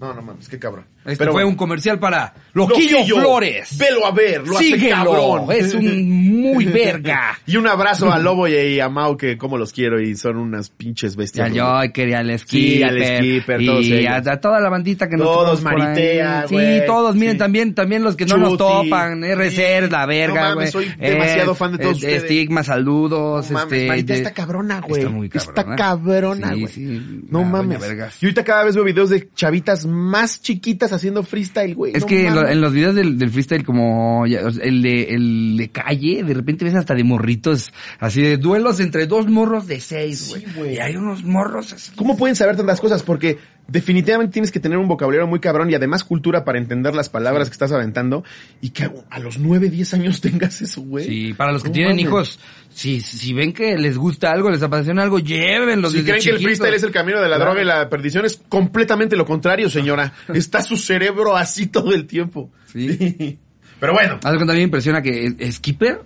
[0.00, 0.84] No, no mames, qué cabrón.
[1.06, 1.48] Este Pero fue bueno.
[1.50, 3.78] un comercial para Loquillo, Flores.
[3.78, 5.46] Velo a ver, lo hace Síguelo, cabrón.
[5.52, 7.38] es un muy verga.
[7.46, 10.36] Y un abrazo a Lobo y y a Mau, que como los quiero y son
[10.36, 11.50] unas pinches Y bestias.
[11.50, 12.48] al Joker, y al Skipper.
[12.76, 14.26] Sí, al Skipper, todos y a, ellos.
[14.28, 15.78] a toda la bandita que nos Todos, por ahí.
[15.78, 17.38] Maritea, Sí, todos, miren, Sí.
[17.38, 19.90] también, también los que no nos topan, RC, Sí.
[19.90, 20.86] la No verga, mames, güey.
[20.88, 22.02] soy demasiado fan de todos.
[22.02, 23.88] Estigma, saludos, No mames, este.
[23.88, 25.00] Marita de- está cabrona, güey.
[25.02, 25.76] Está muy Está cabrona.
[25.76, 26.72] cabrona, Sí, güey.
[26.72, 27.80] sí, no mames.
[28.20, 31.92] Y ahorita cada vez veo videos de chavitas más chiquitas haciendo freestyle, güey.
[31.94, 35.14] Es No que en, lo- en los videos del, del freestyle como ya, el de,
[35.14, 39.66] el de calle, de repente ves hasta de morritos, así de duelos entre dos morros
[39.66, 40.42] de seis, güey.
[40.42, 40.74] Sí, güey.
[40.74, 41.92] y hay unos morros así.
[41.94, 43.02] ¿Cómo pueden saber tantas cosas?
[43.02, 43.38] Porque
[43.68, 47.48] definitivamente tienes que tener un vocabulario muy cabrón y además cultura para entender las palabras
[47.48, 48.24] que estás aventando
[48.60, 51.04] y que a los 9, 10 años tengas eso, güey.
[51.04, 52.04] Sí, para los que tienen mames.
[52.04, 56.24] hijos, si, si ven que les gusta algo, les apasiona algo, llévenlos Si desde creen
[56.24, 57.50] que el freestyle es el camino de la Claro.
[57.52, 60.12] droga y la perdición, es completamente lo contrario, señora.
[60.32, 62.50] Está su cerebro así todo el tiempo.
[62.66, 63.38] Sí.
[63.80, 64.18] Pero bueno.
[64.24, 66.00] Algo que también me impresiona que Skipper,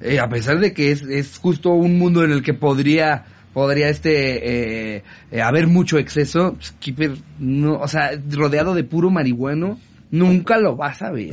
[0.00, 3.24] eh, a pesar de que es, es justo un mundo en el que podría
[3.56, 9.80] podría este eh, eh, haber mucho exceso, Skipper no, o sea, rodeado de puro marihuano,
[10.10, 11.30] nunca lo vas a ver.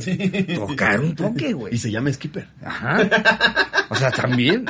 [0.54, 1.76] Tocar un toque, Y güey.
[1.76, 2.48] se llama Skipper.
[2.64, 2.96] Ajá.
[3.90, 4.64] O sea, también.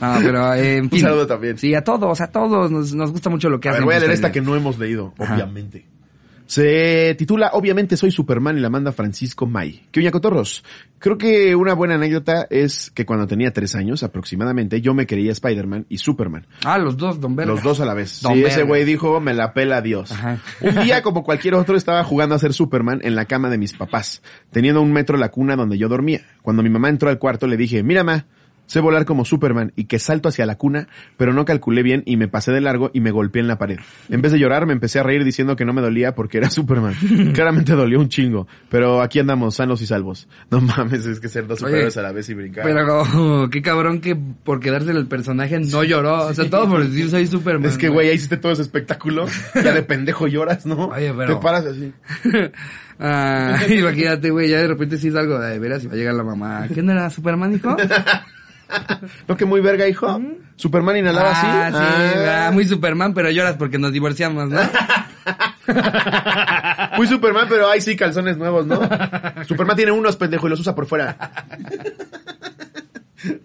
[0.00, 1.00] No, pero eh, en Un fin.
[1.02, 1.58] saludo también.
[1.58, 3.84] Sí, a todos, a todos nos, nos gusta mucho lo que A ver, hacen.
[3.86, 4.18] voy a leer ustedes.
[4.18, 5.34] esta que no hemos leído, Ajá.
[5.36, 5.86] obviamente.
[6.46, 9.82] Se titula Obviamente soy Superman y la manda Francisco May.
[9.90, 10.64] ¿Qué oña cotorros?
[10.98, 15.32] Creo que una buena anécdota es que cuando tenía tres años aproximadamente yo me creía
[15.32, 16.46] Spider-Man y Superman.
[16.64, 17.52] Ah, los dos, Don Verga.
[17.52, 18.22] Los dos a la vez.
[18.22, 20.12] Don Sí, ese güey dijo, me la pela Dios.
[20.12, 20.40] Ajá.
[20.60, 23.72] Un día, como cualquier otro, estaba jugando a ser Superman en la cama de mis
[23.72, 26.20] papás, teniendo un metro la cuna donde yo dormía.
[26.42, 28.26] Cuando mi mamá entró al cuarto le dije, mira ma,
[28.66, 32.16] sé volar como Superman y que salto hacia la cuna, pero no calculé bien y
[32.16, 33.78] me pasé de largo y me golpeé en la pared.
[34.08, 36.50] En vez de llorar me empecé a reír diciendo que no me dolía porque era
[36.50, 36.94] Superman.
[37.34, 40.28] Claramente dolió un chingo, pero aquí andamos sanos y salvos.
[40.50, 42.64] No mames, es que ser dos superhéroes a la vez y brincar.
[42.64, 46.26] Pero qué cabrón que por quedarse en el personaje no lloró.
[46.26, 47.68] O sea, todo por decir soy Superman.
[47.68, 49.26] Es que, güey, ahí hiciste todo ese espectáculo.
[49.54, 50.88] Ya de pendejo lloras, ¿no?
[50.88, 51.92] Oye, pero- Te paras así.
[52.98, 56.14] Ah, imagínate, güey, ya de repente sí es algo de veras y va a llegar
[56.14, 56.66] la mamá.
[56.72, 57.76] ¿Quién era Superman, hijo?
[59.28, 60.20] ¿No que muy verga, hijo?
[60.56, 61.46] ¿Superman inhalaba así?
[61.48, 64.60] Ah, sí, ah, muy Superman, pero lloras porque nos divorciamos, ¿no?
[66.96, 68.80] Muy Superman, pero ay sí, calzones nuevos, ¿no?
[69.46, 71.16] Superman tiene unos pendejos y los usa por fuera.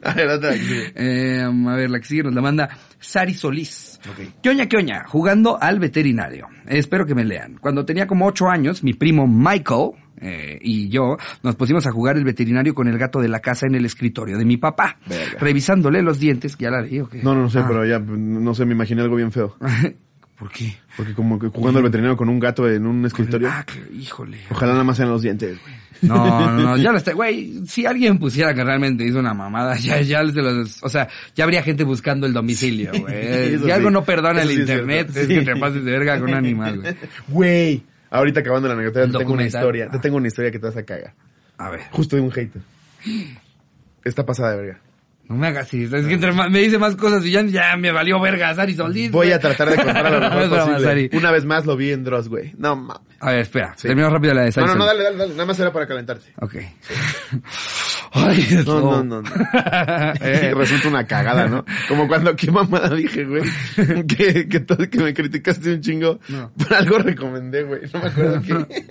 [0.03, 0.51] A ver, otra.
[0.55, 3.99] Eh, a ver, la que sigue nos la manda Sari Solís.
[4.09, 4.33] Ok.
[4.43, 5.05] ¿Qué oña, qué oña?
[5.07, 6.47] Jugando al veterinario.
[6.67, 7.57] Espero que me lean.
[7.57, 12.15] Cuando tenía como ocho años, mi primo Michael eh, y yo nos pusimos a jugar
[12.17, 14.97] el veterinario con el gato de la casa en el escritorio de mi papá.
[15.07, 15.39] Verga.
[15.39, 17.21] Revisándole los dientes, que ya la leí o qué?
[17.23, 17.65] No, no, no sé, Ah.
[17.67, 19.57] pero ya, no sé, me imaginé algo bien feo.
[20.39, 20.73] ¿Por qué?
[20.97, 23.47] Porque como que jugando al veterinario con un gato en un escritorio.
[23.51, 24.39] Ah, que- híjole.
[24.49, 25.75] Ojalá nada más sean los dientes, güey.
[26.01, 26.15] No,
[26.49, 30.01] no, no, ya lo está, güey, si alguien pusiera que realmente hizo una mamada, ya,
[30.01, 33.13] ya se los, o sea, ya habría gente buscando el domicilio, güey.
[33.53, 33.93] Eso si algo sí.
[33.93, 35.35] no perdona Eso el sí internet, es Sí.
[35.35, 36.95] que te pases de verga con un animal, güey.
[37.27, 37.83] Güey.
[38.11, 39.89] Ahorita acabando la anécdota, te tengo una historia.
[39.89, 41.13] Te tengo una historia que te vas a cagar.
[41.57, 42.61] A ver, Justo de un hater.
[44.03, 44.81] Está pasada de verga.
[45.29, 47.75] No me hagas así, es que entre más- me dice más cosas y ya, ya
[47.77, 49.11] me valió verga, Sari Solís.
[49.11, 49.31] Voy güey.
[49.33, 50.79] a tratar de contar lo mejor posible.
[50.81, 51.09] Sari.
[51.13, 52.53] Una vez más lo vi en Dross, güey.
[52.57, 53.01] No mames.
[53.21, 53.87] A ver, espera, Sí.
[53.87, 55.31] termino rápido la de Sari No, no, no, dale, dale, dale.
[55.31, 56.33] Nada más era para calentarte.
[56.41, 56.55] Ok.
[58.13, 59.21] Ay, No, no, no.
[59.21, 59.29] no.
[60.19, 61.63] Y resulta una cagada, ¿no?
[61.87, 63.43] Como cuando, qué mamada dije, güey.
[64.05, 66.19] Que, que, que me criticaste un chingo.
[66.27, 66.51] No.
[66.51, 67.81] Por algo recomendé, güey.
[67.93, 68.83] No me acuerdo qué.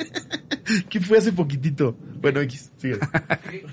[0.89, 1.97] ¿Qué fue hace poquitito?
[2.21, 2.99] Bueno, X, sigue.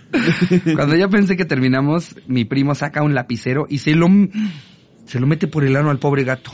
[0.76, 4.08] Cuando ya pensé que terminamos, mi primo saca un lapicero y se lo,
[5.06, 6.52] se lo mete por el ano al pobre gato.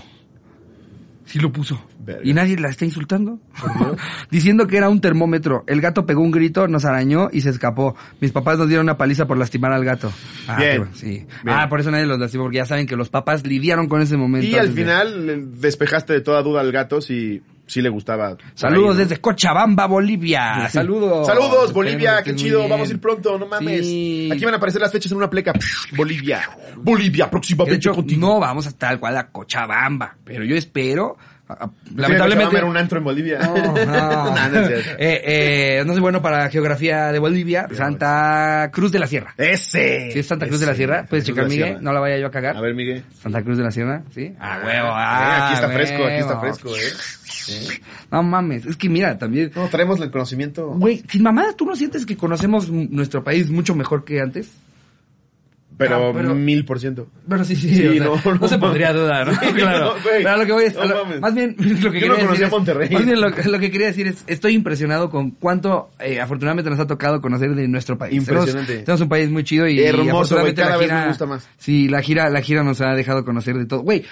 [1.25, 1.81] Sí lo puso.
[1.99, 2.21] Verga.
[2.25, 3.39] Y nadie la está insultando.
[4.29, 5.63] Diciendo que era un termómetro.
[5.67, 7.95] El gato pegó un grito, nos arañó y se escapó.
[8.19, 10.11] Mis papás nos dieron una paliza por lastimar al gato.
[10.47, 10.77] Ah, Bien.
[10.79, 11.07] bueno, sí.
[11.07, 11.27] Bien.
[11.45, 14.17] Ah, por eso nadie los lastimó, porque ya saben que los papás lidiaron con ese
[14.17, 14.45] momento.
[14.45, 18.35] Y al de- final eh, despejaste de toda duda al gato si, si le gustaba.
[18.53, 19.01] Saludos ¿no?
[19.01, 20.67] desde Cochabamba, Bolivia.
[20.69, 21.25] Saludos.
[21.27, 23.85] Saludos, Bolivia, que qué chido, vamos a ir pronto, no mames.
[23.85, 24.29] Sí.
[24.31, 25.53] Aquí van a aparecer las fechas en una pleca.
[25.95, 26.41] Bolivia,
[26.77, 28.19] Bolivia, próximamente hecho, contigo.
[28.21, 31.17] no vamos a tal cual a Cochabamba, pero yo espero,
[31.95, 32.57] Lamentablemente.
[32.57, 33.39] era un antro en Bolivia.
[33.39, 33.73] No, no.
[34.53, 34.89] No es cierto.
[34.99, 35.21] Eh,
[35.79, 37.67] eh, no soy bueno para geografía de Bolivia.
[37.73, 39.33] Santa Cruz de la Sierra.
[39.37, 40.09] Ese.
[40.11, 40.73] Si es Santa Cruz de la.
[40.73, 41.77] Sierra, puedes checar, Miguel.
[41.81, 42.55] No la vaya yo a cagar.
[42.57, 43.03] A ver, Miguel.
[43.21, 44.33] Santa Cruz de la Sierra, ¿sí?
[44.39, 44.87] Ah, huevo.
[44.87, 46.41] Eh, Ah, aquí está fresco, aquí está huevo.
[46.55, 47.22] fresco, eh.
[48.11, 49.51] No mames, es que mira, también...
[49.55, 50.67] No, traemos el conocimiento.
[50.69, 54.49] Güey, sin mamadas, ¿tú no sientes que conocemos nuestro país mucho mejor que antes?
[55.75, 57.07] Pero, Ah, pero- mil por ciento.
[57.27, 59.39] Pero sí, sí, Sí, o sea, no, no, no se podría dudar, ¿no?
[59.55, 59.95] Claro.
[59.95, 60.03] no.
[60.03, 62.89] Pero lo que voy es, lo- más bien lo que Yo quería decir es- Monterrey.
[62.91, 66.79] más bien lo, lo que quería decir es, estoy impresionado con cuánto eh, afortunadamente nos
[66.79, 68.13] ha tocado conocer de nuestro país.
[68.15, 68.79] Impresionante.
[68.83, 71.25] Tenemos, un país muy chido y Hermoso, afortunadamente güey, cada la vez gira, me gusta
[71.25, 71.49] más.
[71.57, 73.81] Sí, la gira, la gira nos ha dejado conocer de todo.
[73.81, 74.05] Güey,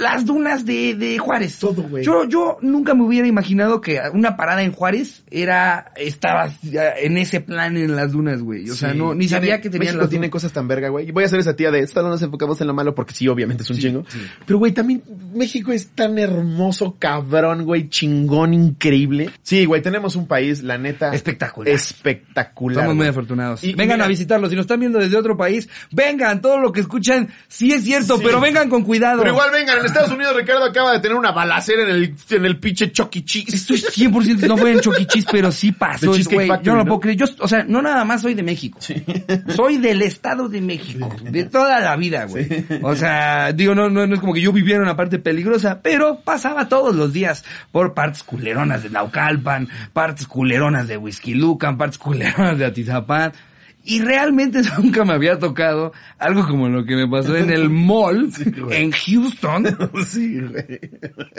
[0.00, 1.58] las dunas de, de Juárez.
[1.58, 2.02] Todo, güey.
[2.04, 7.40] Yo, yo nunca me hubiera imaginado que una parada en Juárez era, estaba en ese
[7.40, 8.68] plan en las dunas, güey.
[8.70, 8.98] O sea, Sí.
[8.98, 10.32] no, ni sabía que tenían México las tiene dunas.
[10.32, 11.10] cosas tan verga, güey.
[11.12, 13.28] Voy a hacer esa tía de esta no nos enfocamos en lo malo porque sí,
[13.28, 14.04] obviamente es un chingo.
[14.46, 15.02] Pero, güey, también
[15.34, 19.30] México es tan hermoso, cabrón, güey, chingón, increíble.
[19.42, 21.14] Sí, güey, tenemos un país, la neta.
[21.14, 21.72] Espectacular.
[21.72, 22.78] Espectacular.
[22.78, 23.62] Estamos muy afortunados.
[23.64, 24.50] Y- y vengan a visitarlos.
[24.50, 26.40] Si nos están viendo desde otro país, vengan.
[26.40, 28.22] Todo lo que escuchan, sí es cierto, Sí.
[28.24, 29.18] pero vengan con cuidado.
[29.20, 32.44] Pero igual vengan, en Estados Unidos Ricardo acaba de tener una balacera en el, en
[32.44, 33.24] el pinche Chuck E.
[33.24, 33.56] Cheese.
[33.56, 36.12] Estoy 100% no fue en Choquichis, pero sí pasó.
[36.12, 36.84] Factory, Yo no lo ¿no?
[36.86, 37.18] puedo creer.
[37.18, 38.78] Yo, o sea, no nada más soy de México.
[39.54, 41.08] Soy del Estado de México.
[41.22, 42.46] De toda la vida, güey.
[42.82, 45.80] O sea, digo, no, no, no es como que yo viviera en una parte peligrosa,
[45.82, 51.76] pero pasaba todos los días por partes culeronas de Naucalpan, partes culeronas de Whisky Lucan,
[51.76, 53.32] partes culeronas de Atizapán.
[53.82, 58.30] Y realmente nunca me había tocado algo como lo que me pasó en el mall
[58.70, 59.66] en Houston.
[60.06, 60.80] Sí, güey.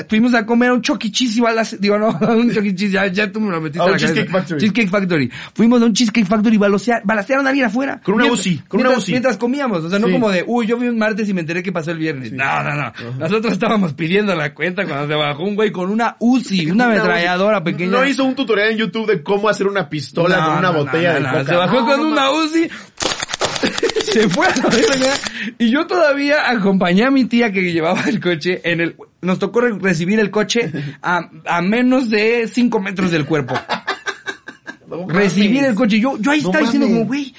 [0.09, 0.81] Fuimos a comer a un.
[0.81, 2.73] Cheese y balas, digo, no, un Chuck E.
[2.75, 4.07] Ya, ya tú me lo metiste A a la cabeza.
[4.13, 4.59] Cheesecake Factory.
[4.59, 5.31] Cheesecake Factory.
[5.53, 8.01] Fuimos a un Cheesecake Factory y balacearon a alguien afuera.
[8.03, 9.11] Con una Mientras- Uzi, con una Uzi.
[9.11, 10.13] Mientras comíamos, o sea, no Sí.
[10.13, 12.31] como de, uy, yo vi un martes y me enteré que pasó el viernes.
[12.33, 12.91] No, no, no.
[13.19, 17.57] Nosotros estábamos pidiendo la cuenta cuando se bajó un güey con una Uzi, una ametralladora
[17.57, 17.65] Uzi.
[17.71, 17.91] pequeña.
[17.91, 20.77] No hizo un tutorial en YouTube de cómo hacer una pistola No, con una no,
[20.85, 21.45] botella no, de coca.
[21.45, 22.01] Se bajó con
[22.33, 22.69] Uzi.
[24.11, 25.13] Se fue a la verga.
[25.59, 28.95] Y yo todavía acompañé a mi tía que llevaba el coche en el...
[29.21, 33.53] Nos tocó re- recibir el coche a, a menos de 5 metros del cuerpo.
[34.87, 35.99] No recibir el coche.
[35.99, 36.97] Yo, yo ahí No estaba diciendo mames.
[36.99, 37.33] como, güey,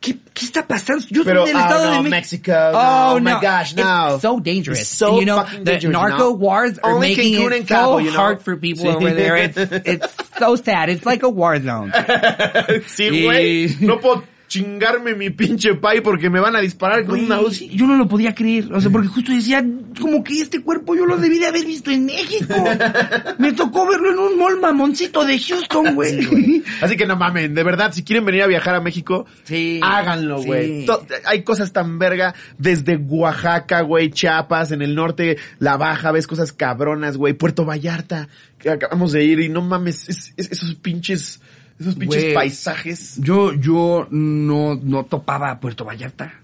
[0.00, 1.06] ¿qué, ¿qué está pasando?
[1.08, 4.14] Yo Pero, soy del oh, estado no, de Mexico, no, oh my gosh, no.
[4.14, 4.80] It's so dangerous.
[4.80, 6.32] It's so you know, the narco know?
[6.32, 8.16] wars are Only making Cancun it so Cabo, you know?
[8.18, 8.94] hard for people Sí.
[8.94, 9.36] over there.
[9.36, 10.88] It's, it's so sad.
[10.90, 11.90] It's like a war zone.
[12.86, 13.80] Sí, Y- güey.
[13.80, 14.22] No puedo
[14.58, 17.68] chingarme mi pinche pay porque me van a disparar con una Uzi.
[17.70, 19.64] Yo no lo podía creer, o sea, porque justo decía,
[20.00, 22.54] como que este cuerpo yo lo debí de haber visto en México.
[23.38, 26.62] Me tocó verlo en un mall mamoncito de Houston, güey.
[26.80, 29.80] Así que no mamen, de verdad, si quieren venir a viajar a México, Sí.
[29.82, 30.86] háganlo, güey.
[31.26, 36.52] Hay cosas tan verga desde Oaxaca, güey, Chiapas, en el norte, La Baja, ves cosas
[36.52, 37.32] cabronas, güey.
[37.34, 41.40] Puerto Vallarta, que acabamos de ir y no mames, es- es- esos pinches,
[41.78, 43.16] esos pinches paisajes.
[43.18, 46.34] Yo, yo no, no topaba a Puerto Vallarta.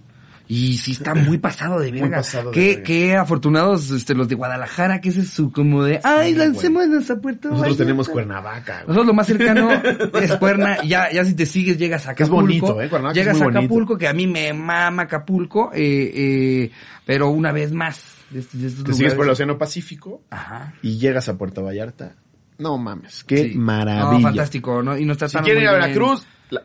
[0.52, 2.16] Y sí está muy pasado de verga.
[2.16, 6.00] pasado de qué, qué afortunados este, los de Guadalajara, que ese es su como de,
[6.02, 7.84] ay, Sí, lancémonos a Puerto Nosotros Vallarta.
[7.84, 8.86] tenemos Cuernavaca, güey.
[8.88, 9.70] Nosotros lo más cercano
[10.20, 12.66] es Cuerna, ya, ya si te sigues llegas a Que es Acapulco.
[12.66, 12.88] bonito, ¿eh?
[12.88, 13.58] Cuernavaca es llegas muy a bonito.
[13.60, 16.70] Acapulco, que a mí me mama Acapulco, eh, eh,
[17.06, 18.02] pero una vez más.
[18.30, 19.30] de estos- de estos Te sigues por el.
[19.30, 20.74] Océano Pacífico Ajá.
[20.82, 22.16] y llegas a Puerto Vallarta.
[22.60, 23.54] No mames, qué Sí.
[23.56, 24.12] maravilla.
[24.12, 24.96] No, fantástico, ¿no?
[24.96, 25.72] Y nos Si quieren ir a.
[25.72, 26.62] Veracruz, la-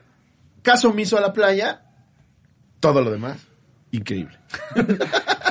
[0.61, 1.81] caso omiso a la playa,
[2.79, 3.37] todo lo demás,
[3.91, 4.37] increíble.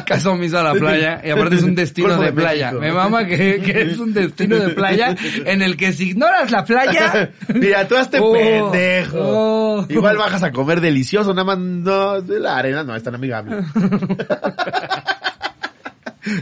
[0.07, 2.67] Caso omiso a la playa, y aparte es un destino de, de playa.
[2.73, 2.81] México.
[2.83, 6.63] Me mama que, que es un destino de playa en el que si ignoras la
[6.63, 7.31] playa...
[7.55, 9.17] Mira, tú hazte Oh, pendejo.
[9.19, 9.87] oh.
[9.89, 13.65] Igual bajas a comer delicioso, nada más no, de la arena no es tan amigable.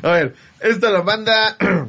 [0.03, 1.57] a ver, esto lo manda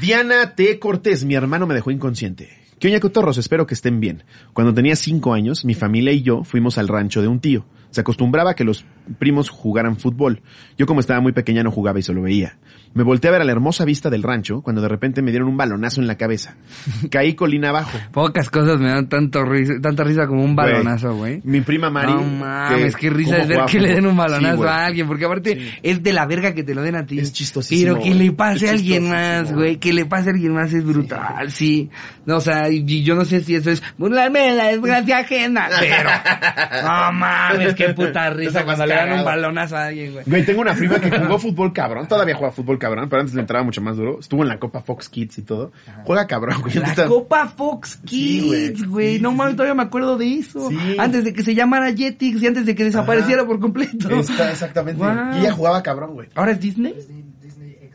[0.00, 0.78] Diana T.
[0.78, 2.48] Cortés, mi hermano me dejó inconsciente.
[2.78, 3.36] ¿Qué oña cotorros?
[3.36, 4.22] Espero que estén bien.
[4.54, 8.00] Cuando tenía cinco años, mi familia y yo fuimos al rancho de un tío, Se
[8.00, 8.84] acostumbraba a que los
[9.18, 10.42] primos jugaran fútbol.
[10.78, 12.56] Yo como estaba muy pequeña no jugaba y solo veía.
[12.92, 15.48] Me volteé a ver a la hermosa vista del rancho cuando de repente me dieron
[15.48, 16.56] un balonazo en la cabeza.
[17.10, 17.96] Caí colina abajo.
[18.10, 21.40] Pocas cosas me dan tanto risa, tanta risa como un balonazo, güey.
[21.44, 22.12] Mi prima Mari.
[22.12, 25.24] No mames, qué risa es ver que le den un balonazo Sí, a alguien, porque
[25.24, 27.18] aparte es de la verga que te lo den a ti.
[27.18, 30.52] Es chistosísimo, Pero que le pase a alguien más, güey, que le pase a alguien
[30.52, 31.90] más es brutal, sí.
[32.26, 36.10] No, o sea, yo no sé si eso es burlarme de la desgracia ajena, pero
[36.82, 40.24] no mames, qué puta risa cuando le dan un balonazo a alguien, güey.
[40.26, 42.06] Güey, tengo una prima que jugó fútbol cabrón.
[42.08, 44.18] Todavía juega fútbol cabrón, pero antes le entraba mucho más duro.
[44.20, 45.72] Estuvo en la Copa Fox Kids y todo.
[46.04, 46.74] Juega cabrón, güey.
[46.74, 46.94] La.
[47.06, 48.72] Copa Fox Sí, güey.
[48.72, 49.20] Kids, güey.
[49.20, 50.68] No mames, todavía me acuerdo de eso.
[50.68, 50.96] Sí.
[50.98, 54.08] Antes de que se llamara Jetix y antes de que desapareciera por completo.
[54.10, 55.02] Está exactamente.
[55.02, 55.36] Wow.
[55.36, 56.28] Y ella jugaba cabrón, güey.
[56.34, 56.94] ¿Ahora es Disney?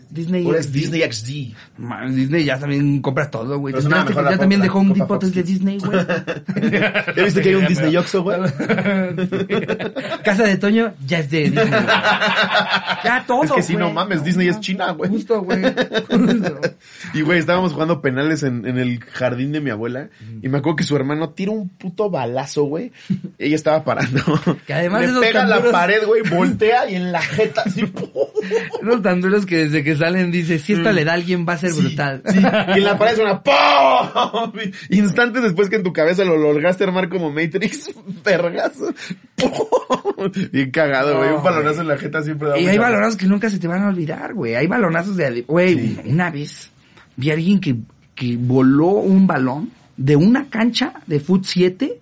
[0.10, 0.46] Disney.
[0.46, 1.56] Ahora es Disney XD.
[1.78, 3.74] Man, Disney ya también compra todo, güey.
[3.74, 5.28] Pero ¿Te sonaba enteraste mejor que la ya también Copa- de Home Copa Depot Fox
[5.28, 5.44] es de.
[5.44, 6.06] Disney, güey.
[7.18, 8.40] ¿Ya viste que hay un Disney Oxxo, güey?
[10.24, 11.68] Casa de Toño ya es de Disney.
[11.68, 11.82] güey.
[13.04, 15.10] Ya todo, Es que si no mames, Disney es China, güey.
[15.10, 15.62] Justo, güey.
[17.14, 20.10] Y güey, estábamos jugando penales en, en el jardín de mi abuela.
[20.42, 22.92] Y me acuerdo que su hermano tira un puto balazo, güey.
[23.38, 24.22] Ella estaba parando.
[24.66, 27.84] Que además Le pega la pared, güey, voltea y en la jeta así.
[28.82, 31.54] Unos tan duros que desde que salen dice, si esto le da a alguien va
[31.54, 32.22] a ser brutal.
[32.26, 34.52] Sí, y en la pared suena ¡pum!
[34.90, 37.92] Instantes después que en tu cabeza lo lograste armar como Matrix,
[38.24, 38.94] vergazo.
[40.52, 41.32] Bien cagado, güey.
[41.32, 43.84] Un balonazo en la jeta siempre da Y hay balonazos que nunca se te van
[43.84, 44.56] a olvidar, güey.
[44.56, 45.42] Hay balonazos de...
[45.42, 46.00] Güey, Sí.
[46.06, 46.72] una vez
[47.16, 47.76] vi a alguien que,
[48.16, 52.00] que voló un balón de una cancha de Foot 7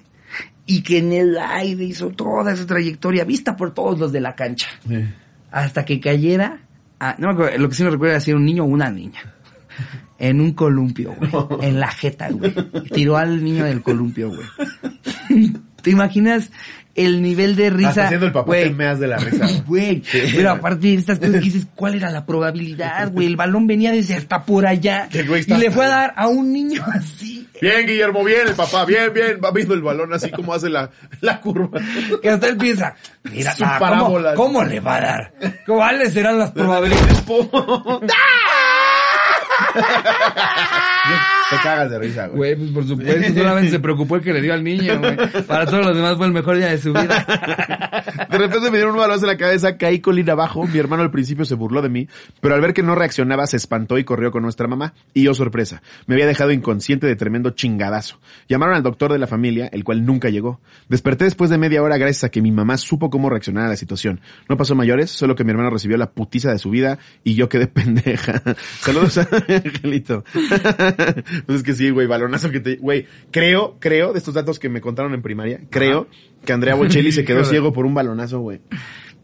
[0.65, 4.35] y que en el aire hizo toda esa trayectoria vista por todos los de la
[4.35, 4.67] cancha.
[4.87, 5.03] Sí.
[5.51, 6.59] Hasta que cayera...
[6.99, 8.89] a- no me acuerdo, lo que sí me recuerda si era un niño o una
[8.89, 9.32] niña.
[10.19, 11.31] En un columpio, güey.
[11.61, 12.53] En la jeta, güey.
[12.91, 14.47] Tiró al niño del columpio, güey.
[15.81, 16.49] ¿Te imaginas
[16.95, 17.89] el nivel de risa?
[17.89, 19.47] Hasta haciendo el papá te meas de la risa.
[19.67, 20.01] güey.
[20.11, 23.27] Pero aparte de estas cosas que dices, ¿cuál era la probabilidad, güey?
[23.27, 26.53] El balón venía desde hasta por allá güey y le fue a dar a un
[26.53, 27.49] niño así.
[27.61, 29.39] Bien, Guillermo, bien, el papá, bien, bien.
[29.43, 30.89] Va viendo el balón así como hace la,
[31.21, 31.79] la curva.
[32.21, 34.35] Que hasta él piensa, mira, Su ah, parábola.
[34.35, 35.33] ¿cómo, ¿cómo le va a dar?
[35.65, 37.23] ¿Cuáles serán las probabilidades?
[39.75, 42.37] you Te cagas de risa, güey.
[42.37, 45.15] Güey, pues por supuesto, solamente se preocupó el que le dio al niño, güey.
[45.47, 47.25] Para todos los demás fue el mejor día de su vida.
[48.29, 50.65] De repente me dieron un balazo en la cabeza, caí colina abajo.
[50.65, 52.07] Mi hermano al principio se burló de mí,
[52.41, 54.93] pero al ver que no reaccionaba se espantó y corrió con nuestra mamá.
[55.13, 58.19] Y yo sorpresa, me había dejado inconsciente de tremendo chingadazo.
[58.47, 60.59] Llamaron al doctor de la familia, el cual nunca llegó.
[60.89, 63.75] Desperté después de media hora gracias a que mi mamá supo cómo reaccionar a la
[63.75, 64.21] situación.
[64.49, 67.49] No pasó mayores, solo que mi hermano recibió la putiza de su vida y yo
[67.49, 68.41] quedé pendeja.
[68.79, 70.23] Saludos a Angelito.
[71.45, 72.75] Pues es que sí, güey, balonazo que te...
[72.77, 76.07] Güey, creo, creo, de estos datos que me contaron en primaria, creo
[76.45, 78.61] que Andrea Bocelli se quedó ciego por un balonazo, güey.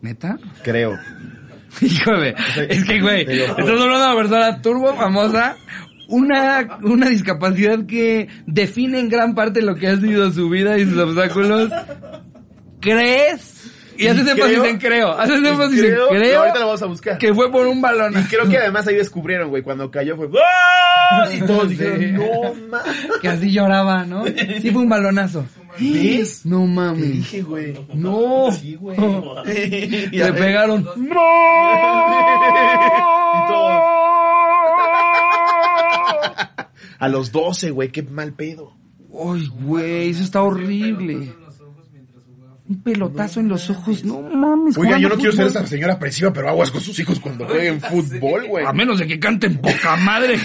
[0.02, 0.40] ¿Neta?
[0.64, 0.98] Creo.
[1.82, 2.36] Híjole,
[2.68, 5.56] es que, güey, estás hablando de una persona turbo famosa,
[6.08, 10.86] una, una discapacidad que define en gran parte lo que ha sido su vida y
[10.86, 11.72] sus obstáculos.
[12.80, 13.59] ¿Crees?
[14.00, 17.18] Y haces Y énfasis creo- énfasis en creo- creo no, ahorita lo vamos a buscar.
[17.18, 18.14] que fue por un balón.
[18.20, 20.30] Y creo que además ahí descubrieron, güey, cuando cayó fue...
[21.12, 21.28] ¡Ah!
[21.34, 22.96] Y todos dijeron, no mames.
[23.22, 24.24] Que así lloraba, ¿no?
[24.26, 25.46] Sí fue un balonazo.
[25.80, 26.46] ¿Ves?
[26.46, 27.12] No Te mames.
[27.14, 27.74] dije, güey.
[27.94, 28.52] No.
[28.52, 28.98] Sí, güey.
[30.12, 30.82] Le pegaron.
[30.98, 31.10] Y
[33.48, 33.84] todos.
[37.00, 38.74] A los 12, güey, qué mal pedo.
[39.12, 41.34] Ay, güey, eso está horrible.
[42.70, 44.78] Un pelotazo en los ojos, no mames.
[44.78, 47.82] Oiga, yo no quiero ser esa señora presiva, pero aguas con sus hijos cuando jueguen
[47.90, 48.64] fútbol, güey.
[48.64, 50.38] A menos de que canten poca madre.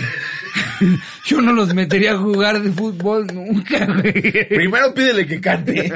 [1.27, 4.49] Yo no los metería a jugar de fútbol nunca, güey.
[4.49, 5.93] Primero pídele que cante.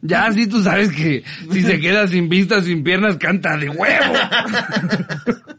[0.00, 4.14] Ya sí tú sabes que si se queda sin vista, sin piernas, canta de huevo.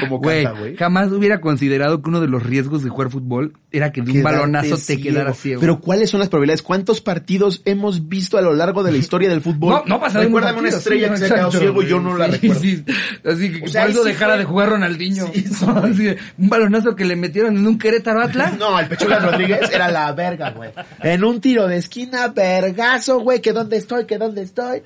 [0.00, 4.00] Como Güey, jamás hubiera considerado que uno de los riesgos de jugar fútbol era que
[4.02, 5.02] de un balonazo te ciego.
[5.02, 5.60] quedara ciego.
[5.60, 6.62] Pero ¿cuáles son las probabilidades?
[6.62, 9.82] ¿Cuántos partidos hemos visto a lo largo de la historia del fútbol?
[9.86, 12.00] No, no ningún Recuérdame una partido, estrella sí, que se ha quedado ciego y yo
[12.00, 12.60] no la Sí, recuerdo.
[12.60, 12.84] sí.
[13.24, 15.26] Así que O sea, sí dejara fue- de jugar Ronaldinho.
[15.32, 15.64] Sí, sí.
[15.82, 16.08] Así
[16.38, 18.54] un balonazo que le metieron en un Querétaro Atlas.
[18.58, 20.70] No, el Pechuga Rodríguez era la verga, güey.
[21.02, 24.82] En un tiro de esquina, vergazo, güey, que dónde estoy, que dónde estoy.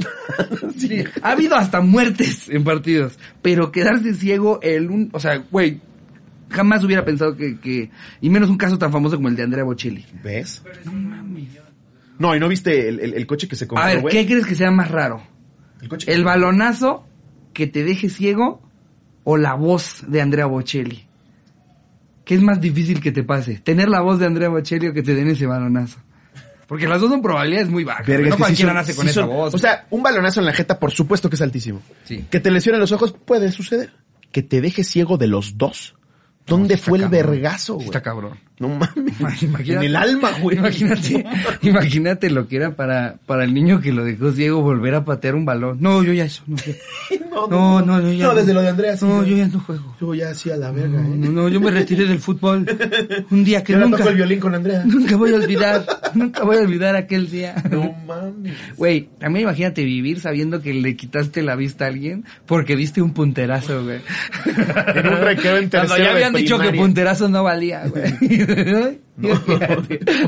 [0.76, 5.80] Sí, ha habido hasta muertes en partidos, pero quedarse ciego el un, o sea, güey,
[6.48, 9.64] jamás hubiera pensado que, que, y menos un caso tan famoso como el de Andrea
[9.64, 10.04] Bocelli.
[10.22, 10.62] ¿Ves?
[12.18, 14.12] No, ¿y no viste el, el- el coche que se A compró, ver, güey?
[14.14, 15.22] ¿qué crees que sea más raro?
[15.80, 17.06] El coche que ¿El balonazo
[17.54, 18.62] que te deje ciego
[19.24, 21.04] o la voz de Andrea Bocelli?
[22.24, 23.58] ¿Qué es más difícil que te pase?
[23.58, 25.98] ¿Tener la voz de Andrea Bocelli o que te den ese balonazo?
[26.70, 28.06] Porque las dos son probabilidades muy bajas.
[28.06, 29.52] Verga, no sí cualquiera nace con sí esa son- voz.
[29.54, 31.82] O sea, un balonazo en la jeta, por supuesto que es altísimo.
[32.04, 32.24] Sí.
[32.30, 33.92] Que te lesionen los ojos puede suceder.
[34.30, 35.96] Que te deje ciego de los dos.
[36.46, 37.30] ¿Dónde fue el cabrón.
[37.32, 37.86] vergazo, güey?
[37.86, 38.38] Está cabrón.
[38.60, 39.18] No mames.
[39.42, 40.56] Imagínate- En el alma, güey.
[40.58, 41.24] Imagínate,
[41.62, 45.34] imagínate lo que era para, para el niño que lo dejó ciego volver a patear
[45.34, 45.78] un balón.
[45.80, 46.56] No, yo ya eso, no.
[47.30, 49.04] No, No, no, no, ya No, desde lo de Andrea, sí.
[49.06, 49.96] No, yo ya no juego.
[50.00, 51.16] Yo ya hacía la verga, No, ¿eh?
[51.16, 52.66] no, no, yo me retiré del fútbol.
[53.30, 54.82] Un día que Yo nunca, toco el violín con Andrea.
[54.84, 57.54] nunca voy a olvidar, nunca voy a olvidar aquel día.
[57.70, 58.52] No mames.
[58.76, 63.14] Güey, también imagínate vivir sabiendo que le quitaste la vista a alguien porque diste un
[63.14, 64.00] punterazo, güey.
[64.94, 68.02] En un recreo en Cuando ya habían de dicho que punterazo no valía, güey.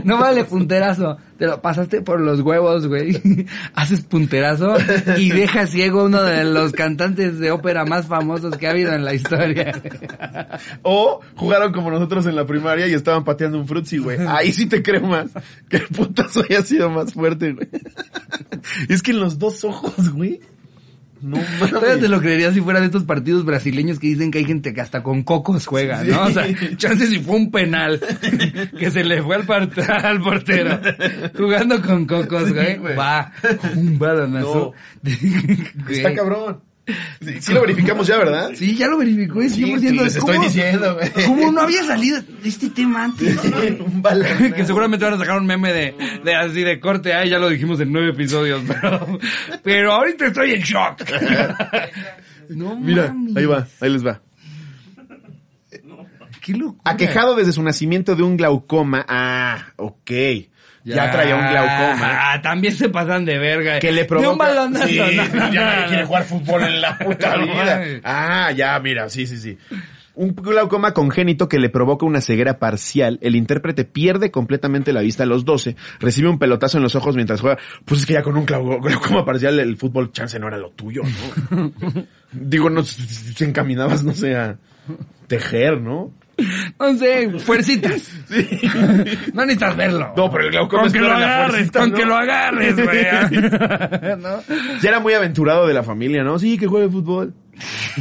[0.05, 1.17] No, vale punterazo.
[1.39, 3.47] Te lo pasaste por los huevos, güey.
[3.75, 4.77] Haces punterazo
[5.17, 9.05] y dejas ciego uno de los cantantes de ópera más famosos que ha habido en
[9.05, 9.81] la historia.
[10.83, 14.19] O jugaron como nosotros en la primaria y estaban pateando un frutzi, güey.
[14.27, 15.31] Ahí sí te creo más.
[15.69, 17.69] Que el putazo haya sido más fuerte, güey.
[18.89, 20.41] Es que en los dos ojos, güey.
[21.23, 21.39] No
[21.71, 24.75] Todavía te lo creería si fuera de estos partidos brasileños que dicen que hay gente
[24.75, 26.25] que hasta con cocos juega, ¿no?
[26.25, 28.01] O sea, chances si fue un penal
[28.79, 30.81] que se le fue al, portero
[31.37, 32.77] jugando con cocos, güey.
[32.77, 32.97] güey.
[32.97, 33.33] Va,
[33.77, 34.73] un balonazo.
[35.05, 36.17] Está Güey.
[36.17, 36.72] cabrón.
[37.21, 38.51] Sí, sí lo verificamos ya, ¿verdad?
[38.57, 40.03] Sí, ya lo verificó, es Sí, 100%.
[40.03, 41.27] les estoy ¿Cómo- diciendo, güey.
[41.27, 43.39] ¿Cómo no había salido este tema antes?
[43.87, 44.53] un balón.
[44.53, 47.49] que seguramente van a sacar un meme de, de así de corte, ay, ya lo
[47.49, 49.19] dijimos en nueve episodios, pero,
[49.63, 51.03] pero ahorita estoy en shock.
[52.51, 53.37] no Mira, mames.
[53.37, 54.21] ahí va, ahí les va.
[56.41, 56.81] Qué locura.
[56.85, 59.05] Aquejado desde su nacimiento de un glaucoma.
[59.09, 60.11] Ah, ok.
[60.85, 62.33] Ya, traía un glaucoma.
[62.33, 63.79] Ah, también se pasan de verga.
[63.79, 64.31] Que le De provoca...
[64.33, 64.87] un balonazo.
[64.89, 67.83] Sí, no, ya no, nadie quiere jugar fútbol en la puta vida.
[68.05, 69.59] Ah, ya, mira, sí, sí, sí.
[70.15, 73.19] Un glaucoma congénito que le provoca una ceguera parcial.
[73.23, 75.75] El intérprete pierde completamente la vista a los 12.
[76.01, 77.57] Recibe un pelotazo en los ojos mientras juega.
[77.87, 80.71] Pues es que ya con un glau- glaucoma parcial el fútbol chance no era lo
[80.73, 81.03] tuyo,
[81.51, 81.73] ¿no?
[82.33, 82.83] Digo, no,
[83.39, 84.57] te encaminabas, no sé, a
[85.29, 86.13] tejer, ¿no?
[86.79, 88.11] No sé, fuercitas.
[89.35, 90.13] No necesitas verlo.
[90.17, 91.97] No, pero el glaucoma Con es que lo agarres, fuercita, con ¿no?
[91.97, 93.03] que lo agarres, güey.
[94.19, 94.43] ¿No?
[94.81, 96.39] Ya era muy aventurado de la familia, ¿no?
[96.39, 97.35] Sí, que juegue fútbol.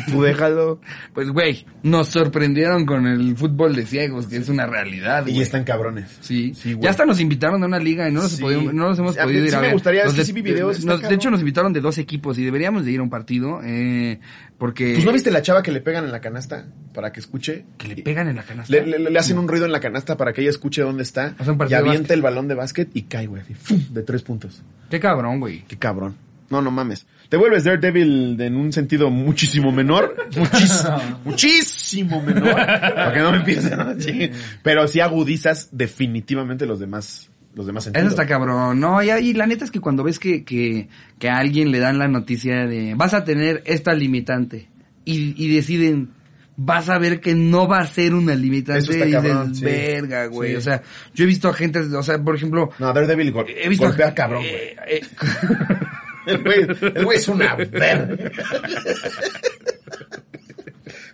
[0.10, 0.80] Tú déjalo.
[1.14, 5.42] Pues, güey, nos sorprendieron con el fútbol de ciegos, que es una realidad, Y güey.
[5.44, 6.18] están cabrones.
[6.22, 6.84] Sí, Sí, güey.
[6.86, 8.42] ya hasta nos invitaron a una liga y no nos, Sí.
[8.42, 9.74] pudimos- no nos hemos A mí podido ir sí a me ver.
[9.74, 12.46] gustaría, Nos de- sí vi videos, nos- de hecho, nos invitaron de dos equipos y
[12.46, 14.20] deberíamos de ir a un partido, eh,
[14.58, 14.94] porque...
[14.94, 17.66] Pues no viste la chava que le pegan en la canasta para que escuche.
[17.78, 18.72] Que le pegan en la canasta.
[18.72, 21.36] Le, le- le hacen un ruido en la canasta para que ella escuche dónde está.
[21.38, 22.12] Hace un Y avienta básquet.
[22.12, 23.42] el balón de básquet y cae, güey.
[23.42, 23.82] así, ¡fum!
[23.90, 24.62] De tres puntos.
[24.90, 25.64] Qué cabrón, güey.
[25.68, 26.16] Qué cabrón.
[26.50, 27.06] No, no mames.
[27.32, 30.18] Te vuelves Daredevil en un sentido muchísimo menor.
[30.36, 32.54] Muchísimo, muchísimo menor.
[32.54, 34.34] Para que no me empiecen a decir.
[34.62, 38.10] Pero sí agudizas definitivamente los demás, los demás Eso sentidos.
[38.12, 38.82] está cabrón.
[38.82, 40.90] No, y, y la neta es que cuando ves que, que,
[41.20, 44.68] que a alguien le dan la noticia de vas a tener esta limitante
[45.06, 46.10] y, y deciden
[46.58, 49.64] vas a ver que no va a ser una limitante Eso y cabrón, dices, sí.
[49.66, 50.52] verga, güey.
[50.52, 50.56] Sí.
[50.58, 50.82] O sea,
[51.16, 54.14] yo he visto a gente, o sea, por ejemplo, No, Daredevil gol- he visto golpea
[54.14, 54.54] cabrón, güey.
[54.54, 55.02] eh, eh,
[56.26, 56.62] El güey,
[56.96, 58.08] el güey es una verga.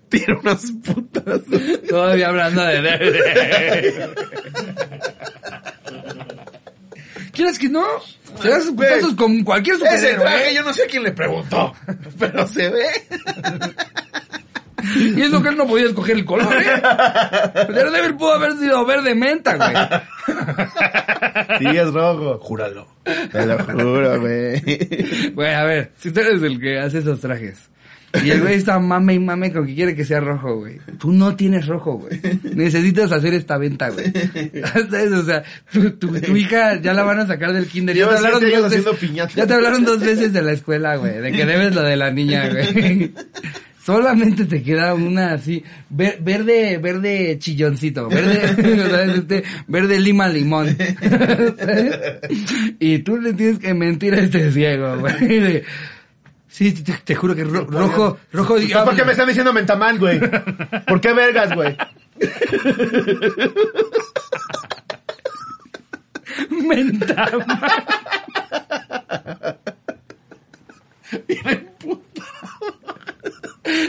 [0.09, 1.41] Tira unas putas.
[1.89, 4.09] todavía hablando de
[7.33, 7.85] ¿Quieres que no?
[8.41, 10.21] Se das putazos con cualquier Ese superhéroe.
[10.21, 10.55] traje ¿eh?
[10.55, 11.73] yo no sé a quién le preguntó,
[12.19, 12.87] pero se ve.
[14.95, 16.81] Y eso que él no podía escoger el color, ¿eh?
[16.81, 19.75] Daredevil pudo haber sido verde menta, güey.
[21.59, 22.37] Sí, es rojo.
[22.39, 22.87] Júralo.
[23.03, 25.31] Te lo juro, güey.
[25.33, 27.69] Güey, a ver, si tú eres el que hace esos trajes.
[28.23, 30.79] Y el güey está mame y mame con que quiere que sea rojo, güey.
[30.97, 32.19] Tú no tienes rojo, güey.
[32.55, 34.11] Necesitas hacer esta venta, güey.
[34.63, 35.11] ¿Sabes?
[35.11, 37.95] O sea, tu, tu, tu hija ya la van a sacar del kinder.
[37.95, 39.35] Ya te hablaron dos veces.
[39.35, 41.19] Ya te hablaron dos veces de la escuela, güey.
[41.19, 43.13] De que debes lo de la niña, güey.
[43.87, 48.49] Solamente te queda una así, ver- verde, verde chilloncito, verde,
[48.89, 49.17] ¿sabes?
[49.19, 50.75] Este, verde lima limón.
[52.81, 55.63] y tú le tienes que mentir a este ciego, güey.
[56.49, 60.19] Sí, te, te juro que ro- rojo, rojo, ¿Por qué me están diciendo mentamán, güey?
[60.85, 61.77] ¿Por qué vergas, güey?
[66.49, 67.45] Mentama.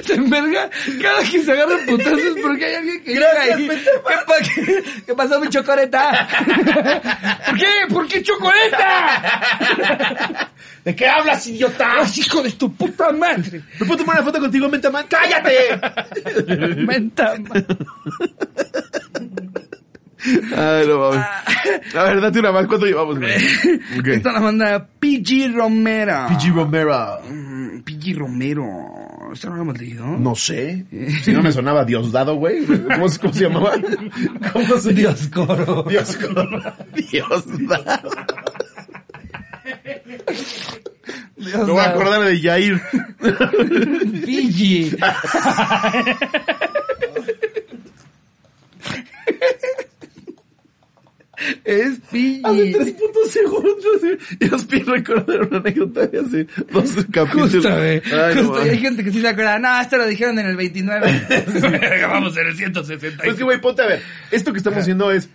[0.04, 0.68] Se enverga
[1.02, 3.68] cada que se agarra putazos porque hay alguien que llega Gracias, ahí.
[3.68, 3.98] Mentama.
[4.08, 6.28] ¿Qué, pa- qué- qué pasó, mi chocoleta?
[7.46, 7.66] ¿Por qué?
[7.94, 10.50] ¿Por qué chocoleta?
[10.84, 11.92] ¿De qué hablas, idiota?
[12.00, 13.62] ¡Ah, hijo de tu puta madre!
[13.78, 15.06] ¿Me puedo tomar una foto contigo, mentamán?
[15.08, 15.78] ¡Cállate!
[16.86, 17.48] Mentama.
[20.56, 21.24] Ay, no mames.
[21.94, 22.66] A ver, date una más.
[22.66, 23.32] ¿Cuánto llevamos, güey?
[23.98, 24.06] Ok.
[24.08, 26.26] Esta la manda PG Romero.
[26.28, 27.20] PG Romero.
[27.28, 28.64] Mm, PG Romero.
[29.32, 30.06] ¿Esta no la hemos leído?
[30.06, 30.84] No sé.
[31.22, 32.64] Si no me sonaba Diosdado, güey.
[32.64, 33.72] ¿Cómo, cómo se llamaba?
[34.52, 35.84] ¿Cómo se Dioscoro.
[35.88, 36.48] Dioscoro.
[36.94, 38.10] Diosdado.
[41.36, 42.80] Dios Me voy a da- acordar de Yair.
[44.24, 44.98] PG.
[51.68, 52.72] es Hace PG.
[52.72, 54.02] tres puntos segundos.
[54.40, 57.52] Y os pido recordar una anécdota de hace dos capítulos.
[57.52, 58.02] Justo, güey.
[58.06, 58.66] Ay, no Justo.
[58.66, 59.58] Y hay gente que sí se acuerda.
[59.58, 61.26] No, esto lo dijeron en el 29.
[62.08, 63.22] Vamos en el 160.
[63.22, 64.02] Pues que, güey, ponte a ver.
[64.30, 65.28] Esto que estamos haciendo es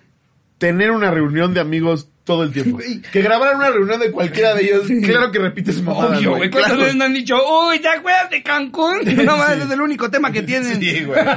[0.58, 2.80] tener una reunión de amigos todo el tiempo.
[3.12, 6.50] Que grabaran una reunión de cualquiera de ellos, claro que repites mamadas, Obvio, güey.
[6.50, 6.82] ¿Cuántas claro.
[6.82, 9.00] veces me han dicho, uy, ¿te acuerdas de Cancún?
[9.26, 10.80] No mames, es el único tema que tienen.
[10.80, 11.20] Sí, güey.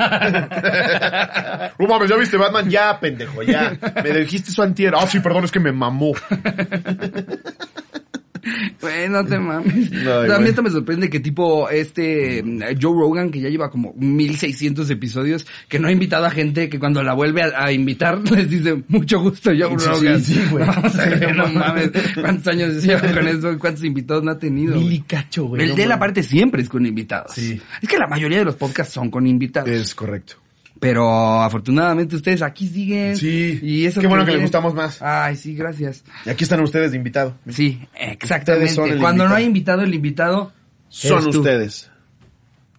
[1.78, 2.70] No mames, ¿ya viste Batman?
[2.70, 3.76] Ya, pendejo, ya.
[4.02, 4.94] Me dijiste su antier.
[4.96, 6.12] Ah, sí, perdón, es que me mamó.
[8.80, 9.90] Güey, no te mames.
[9.92, 13.70] Ay, a mí esto me sorprende que tipo este mm, Joe Rogan, que ya lleva
[13.70, 17.72] como 1600 episodios, que no ha invitado a gente que cuando la vuelve a, a
[17.72, 20.20] invitar les dice, mucho gusto Joe Sí, Rogan.
[20.22, 20.66] sí, güey.
[21.36, 21.90] No, no mames.
[22.14, 23.58] ¿Cuántos años lleva con eso?
[23.58, 24.76] ¿Cuántos invitados no ha tenido?
[24.80, 25.62] Mil cacho, güey.
[25.62, 27.32] El no de la parte siempre es con invitados.
[27.34, 27.60] Sí.
[27.82, 29.68] Es que la mayoría de los podcasts son con invitados.
[29.68, 30.36] Es correcto.
[30.80, 33.16] Pero afortunadamente ustedes aquí siguen.
[33.16, 33.58] Sí.
[33.62, 35.00] Y eso Qué bueno que les gustamos más.
[35.00, 36.04] Ay, sí, gracias.
[36.24, 37.36] Y aquí están ustedes de invitado.
[37.48, 38.98] Sí, exactamente.
[38.98, 40.52] Cuando no hay invitado, el invitado
[40.88, 41.90] Son ustedes.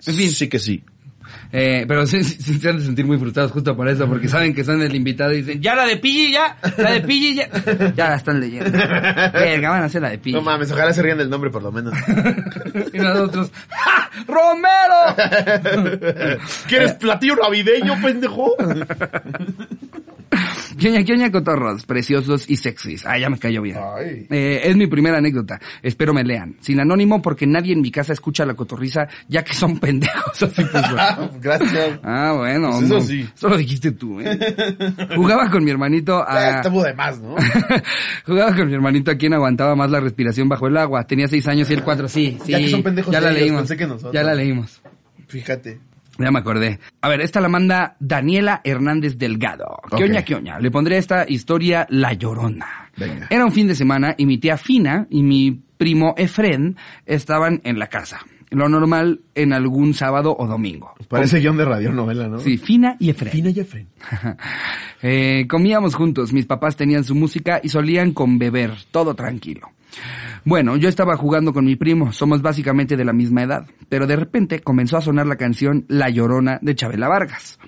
[0.06, 0.32] En fin.
[0.32, 0.84] Sí que sí.
[1.52, 4.28] Eh, pero sí, sí, sí se han de sentir muy frustrados justo por eso, porque
[4.28, 7.36] saben que son el invitado y dicen, ya la de Pidgey, ya, la de Pidgey,
[7.36, 7.48] ya.
[7.96, 8.72] Ya la están leyendo.
[8.72, 10.40] Verga, van a hacer la de Pidgey.
[10.40, 11.94] No mames, ojalá se rían del nombre por lo menos.
[12.94, 14.10] y nosotros, ¡Ja!
[14.28, 16.40] ¡Romero!
[16.68, 18.56] ¿Quieres platillo navideño, pendejo?
[20.78, 23.06] Quioña, cotorros, preciosos y sexys.
[23.06, 23.78] Ah, ya me cayó bien.
[23.78, 24.28] Ay.
[24.30, 25.60] Eh, es mi primera anécdota.
[25.82, 26.56] Espero me lean.
[26.62, 30.44] Sin anónimo porque nadie en mi casa escucha la cotorriza ya que son pendejos.
[30.44, 32.00] Así pues, Ah, Gracias.
[32.04, 32.70] Ah, bueno.
[32.72, 33.02] Pues eso no.
[33.02, 33.30] sí.
[33.36, 34.38] Eso lo dijiste tú, ¿eh?
[35.16, 36.58] Jugaba con mi hermanito Ah, a...
[36.58, 37.36] Estuvo de más, ¿no?
[38.26, 41.06] Jugaba con mi hermanito a quien aguantaba más la respiración bajo el agua.
[41.06, 42.08] Tenía seis años y él cuatro.
[42.08, 42.52] Sí, sí.
[42.52, 43.62] Ya que son pendejos Ya la ellos, leímos.
[43.62, 44.14] pensé que nosotros.
[44.14, 44.82] Ya la leímos.
[45.28, 45.80] Fíjate.
[46.20, 46.80] Ya me acordé.
[47.02, 49.66] A ver, esta la manda Daniela Hernández Delgado.
[49.92, 49.98] Ok.
[49.98, 50.60] Quioña, quioña.
[50.60, 52.90] Le pondré esta historia La Llorona.
[52.98, 53.28] Venga.
[53.30, 57.80] Era un fin de semana y mi tía Fina y mi primo Efren estaban en
[57.80, 58.20] la casa.
[58.50, 60.94] Lo normal en algún sábado o domingo.
[61.10, 62.40] Parece guion de radionovela, ¿no?
[62.40, 63.32] Sí, Fina y Efren.
[63.32, 63.88] Fina y Efren.
[65.04, 69.70] Eh, comíamos juntos, mis papás tenían su música y solían con beber, todo tranquilo.
[70.46, 74.16] Bueno, yo estaba jugando con mi primo, somos básicamente de la misma edad, pero de
[74.16, 77.60] repente comenzó a sonar la canción La Llorona de Chabela Vargas.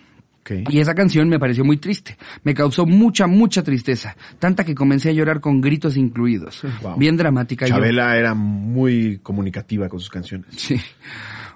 [0.41, 0.69] Ok.
[0.69, 5.09] Y esa canción me pareció muy triste, me causó mucha, mucha tristeza, tanta que comencé
[5.09, 6.63] a llorar con gritos incluidos.
[6.81, 6.97] Wow.
[6.97, 7.67] Bien dramática.
[7.67, 7.75] yo.
[7.75, 10.47] Chabela era muy comunicativa con sus canciones.
[10.55, 10.79] Sí.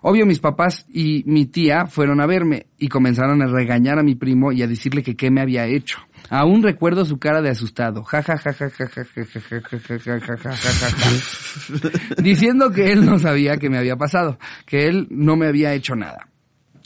[0.06, 4.16] Obvio mis papás y mi tía fueron a verme y comenzaron a regañar a mi
[4.16, 5.99] primo y a decirle que qué me había hecho.
[6.30, 8.04] Aún recuerdo su cara de asustado.
[8.04, 9.62] Ja ja ja ja ja ja ja ja
[9.97, 12.22] ja ja ja ja.
[12.22, 15.95] Diciendo que él no sabía qué me había pasado, que él no me había hecho
[15.95, 16.28] nada.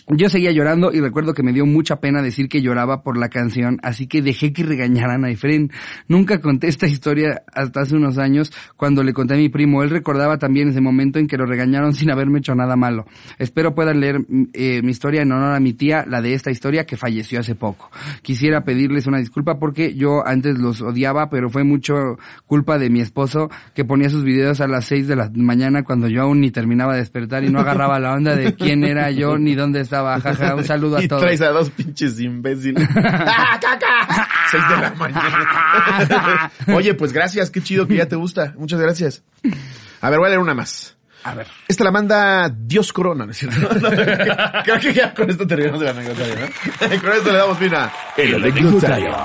[0.10, 3.28] Yo seguía llorando y recuerdo que me dio mucha pena decir que lloraba por la
[3.28, 5.70] canción, así que dejé que regañaran a Efren.
[6.08, 9.84] Nunca conté esta historia hasta hace unos años cuando le conté a mi primo.
[9.84, 13.06] Él recordaba también ese momento en que lo regañaron sin haberme hecho nada malo.
[13.38, 16.86] Espero puedan leer eh, mi historia en honor a mi tía, la de esta historia
[16.86, 17.92] que falleció hace poco.
[18.22, 23.02] Quisiera pedirles una disculpa porque yo antes los odiaba, pero fue mucho culpa de mi
[23.02, 26.50] esposo que ponía sus videos a las seis de la mañana cuando yo aún ni
[26.50, 29.97] terminaba de despertar y no agarraba la onda de quién era yo ni dónde estaba.
[30.22, 31.22] Jaja, un saludo a y todos.
[31.22, 32.88] traes a dos pinches imbéciles.
[32.96, 34.28] ¡Ah, caca!
[34.52, 36.52] Seis de la mañana.
[36.76, 38.54] Oye, pues gracias, qué chido que ya te gusta.
[38.58, 39.24] Muchas gracias.
[40.02, 40.96] A ver, voy a leer una más.
[41.24, 41.48] A ver.
[41.68, 43.68] Esta la manda Dios Corona, ¿no es cierto?
[44.64, 47.02] Creo que ya con esto terminamos el anecdotario, ¿no?
[47.02, 49.18] Con esto le damos fin a el anecdotario.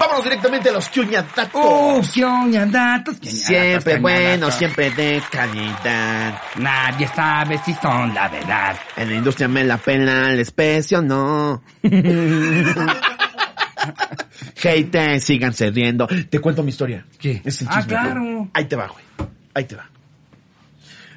[0.00, 1.50] Vámonos directamente a los cuñatatos.
[1.52, 3.18] ¡Oh, qué oña, datos!
[3.20, 6.40] qué oña, siempre bueno, siempre de calidad.
[6.56, 8.76] Nadie sabe si son la verdad.
[8.96, 11.62] En la industria me la pela, el especio no.
[14.62, 16.06] Hate, síganse riendo.
[16.06, 17.04] Te cuento mi historia.
[17.18, 17.42] ¿Qué?
[17.44, 18.48] Es el Ah, claro.
[18.54, 19.04] Ahí te va, güey.
[19.52, 19.86] Ahí te va.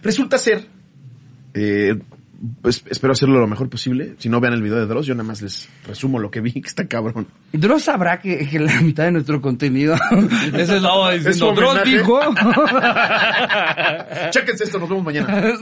[0.01, 0.67] Resulta ser,
[1.53, 1.97] eh,
[2.61, 4.15] pues espero hacerlo lo mejor posible.
[4.17, 6.51] Si no vean el video de Dross, yo nada más les resumo lo que vi,
[6.61, 7.27] que está cabrón.
[7.53, 9.95] Dross sabrá que, que la mitad de nuestro contenido
[10.57, 12.19] es el lado ¿Es diciendo, Dross dijo.
[14.31, 15.53] Chéquense esto, nos vemos mañana.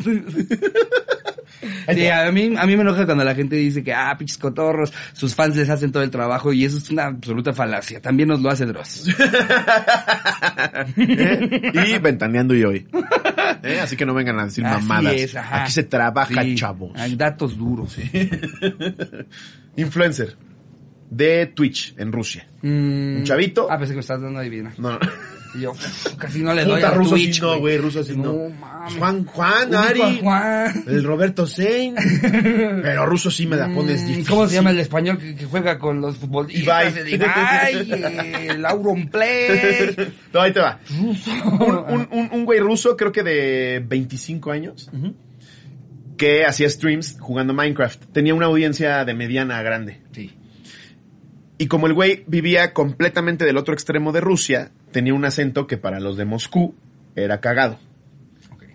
[1.93, 4.91] Sí, a mí, a mí me enoja cuando la gente dice que, ah, pinches cotorros,
[5.13, 8.01] sus fans les hacen todo el trabajo y eso es una absoluta falacia.
[8.01, 9.07] También nos lo hace Dross.
[10.97, 11.71] ¿Eh?
[11.88, 12.88] Y ventaneando y hoy.
[13.63, 13.79] ¿Eh?
[13.82, 15.13] Así que no vengan a decir Así mamadas.
[15.13, 15.36] es.
[15.36, 16.55] Aquí se trabaja, Sí,
[16.95, 17.97] Hay datos duros.
[19.76, 20.36] Influencer
[21.09, 22.47] de Twitch en Rusia.
[22.61, 23.67] Mm, Un chavito.
[23.69, 24.74] Ah, pensé que me estás dando adivina.
[24.78, 24.99] No, no.
[25.53, 25.74] Y yo,
[26.17, 28.32] casi no le doy Puta, a ruso Twitch, sí no, güey, ruso sí no.
[28.32, 28.93] No, mames.
[28.95, 30.19] Juan, Juan, Ari.
[30.22, 30.84] Juan.
[30.88, 31.93] El Roberto Sein.
[32.82, 34.30] Pero ruso sí me la pones Mm, difícil.
[34.30, 36.95] ¿Cómo se llama el español que, que juega con los futbolistas?
[36.95, 37.13] Ibai.
[37.86, 39.93] Ibai, el Auron Play.
[40.34, 40.80] No, ahí te va.
[40.97, 41.30] Ruso.
[41.59, 44.89] Un, un, un, un güey ruso, creo que de 25 años,
[46.22, 47.99] que hacía streams jugando Minecraft.
[48.13, 50.01] Tenía una audiencia de mediana a grande.
[50.11, 50.32] Sí.
[51.57, 55.78] Y como el güey vivía completamente del otro extremo de Rusia, tenía un acento que
[55.78, 56.76] para los de Moscú
[57.15, 57.80] era cagado.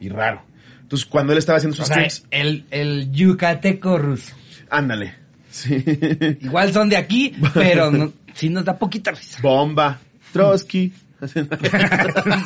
[0.00, 0.42] Y raro.
[0.82, 4.34] Entonces, cuando él estaba haciendo O sus sea, streams, el, el yucateco ruso.
[4.68, 5.14] ándale.
[5.48, 5.84] Sí.
[6.40, 9.38] Igual son de aquí, pero no, sí nos da poquita risa.
[9.40, 10.00] Bomba.
[10.32, 10.92] Trotsky.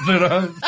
[0.06, 0.54] Pero-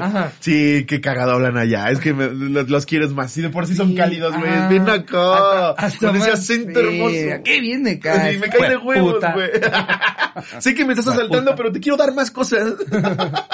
[0.00, 0.32] Ajá.
[0.40, 1.90] Sí, qué cagado hablan allá.
[1.90, 3.32] Es que me- los, los quieres más.
[3.32, 4.48] Sí, de por sí son cálidos, güey.
[4.50, 4.68] ajá.
[4.68, 5.34] Ven acá.
[5.34, 7.42] Hasta- hasta Con ese acento sí, hermoso.
[7.44, 8.34] Qué bien me cae.
[8.34, 9.50] Sí, me cae de huevos, güey.
[10.60, 12.74] sé que me estás asaltando, pero te quiero dar más cosas.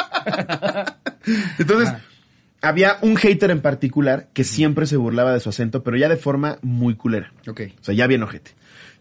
[1.58, 1.94] Entonces,
[2.60, 6.16] había un hater en particular que siempre se burlaba de su acento, pero ya de
[6.16, 7.32] forma muy culera.
[7.46, 7.60] Ok.
[7.80, 8.52] O sea, ya bien ojete.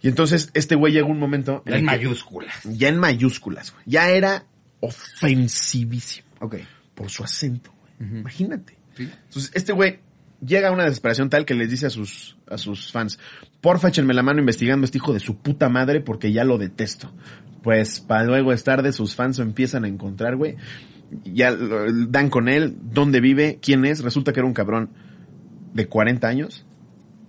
[0.01, 2.53] Y entonces, este güey llegó un momento En que- mayúsculas.
[2.63, 3.83] ya en mayúsculas, güey.
[3.88, 4.45] Ya era
[4.79, 6.55] ofensivísimo Ok.
[6.97, 8.19] Por su acento, güey.
[8.19, 8.75] Imagínate.
[8.95, 9.03] Sí.
[9.03, 9.99] Entonces, este güey
[10.43, 13.19] llega a una desesperación tal que les dice a sus, a sus fans,
[13.61, 16.57] porfa, échenme la mano investigando a este hijo de su puta madre porque ya lo
[16.57, 17.13] detesto.
[17.61, 20.55] Pues, para luego es tarde, sus fans lo empiezan a encontrar, güey.
[21.23, 24.03] Ya dan con él, dónde vive, quién es.
[24.03, 24.89] Resulta que era un cabrón
[25.73, 26.65] de 40 años,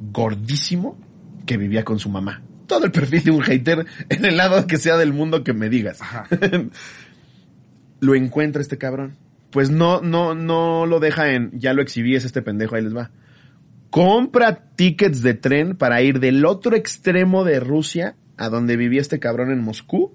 [0.01, 0.99] gordísimo,
[1.45, 2.43] que vivía con su mamá.
[2.67, 5.69] Todo el perfil de un hater en el lado que sea del mundo que me
[5.69, 6.01] digas.
[6.01, 6.27] Ajá.
[8.01, 9.17] lo encuentra este cabrón.
[9.51, 12.97] Pues no, no, no lo deja en, ya lo exhibí, es este pendejo, ahí les
[12.97, 13.11] va.
[13.91, 19.19] Compra tickets de tren para ir del otro extremo de Rusia a donde vivía este
[19.19, 20.13] cabrón en Moscú.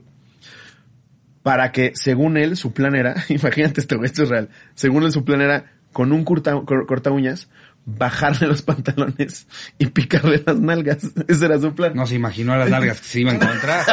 [1.41, 4.49] Para que, según él, su plan era, imagínate esto, güey, esto es real.
[4.75, 7.49] Según él, su plan era, con un corta, cor- corta uñas,
[7.85, 11.03] bajarle los pantalones y picarle las nalgas.
[11.27, 11.93] Ese era su plan.
[11.95, 13.83] No se imaginó las largas que se iba a encontrar.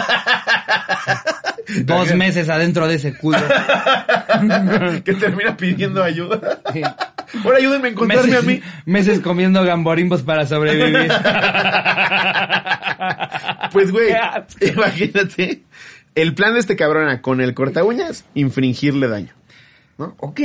[1.84, 3.38] Dos meses adentro de ese culo.
[5.04, 6.60] que termina pidiendo ayuda.
[7.44, 8.60] Ahora ayúdenme a encontrarme meses, a mí.
[8.86, 11.10] meses comiendo gamborimbos para sobrevivir.
[13.72, 14.08] Pues, güey,
[14.60, 15.62] imagínate.
[16.14, 19.32] El plan de este cabrón era, con el corta uñas, infringirle daño.
[19.96, 20.40] ok.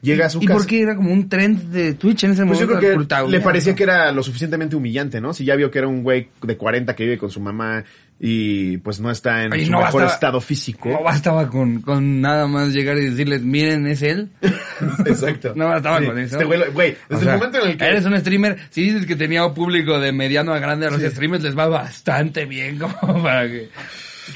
[0.00, 0.58] Llega a su ¿Y casa.
[0.58, 2.80] por qué era como un trend de Twitch en ese Pues yo momento?
[3.06, 5.32] creo que le parecía que era lo suficientemente humillante, ¿no?
[5.32, 7.84] Si ya vio que era un güey de 40 que vive con su mamá
[8.24, 10.88] y pues no está en su no mejor bastaba- estado físico.
[10.90, 14.28] No bastaba con, con nada más llegar y decirles, miren, es él.
[15.06, 15.52] Exacto.
[15.56, 16.36] No bastaba Sí, con eso.
[16.36, 17.84] Este güey, güey, desde O sea, el momento en el que...
[17.84, 21.00] Eres un streamer, si dices que tenía un público de mediano a grande, a los
[21.02, 21.10] Sí.
[21.10, 23.68] streamers les va bastante bien como para que...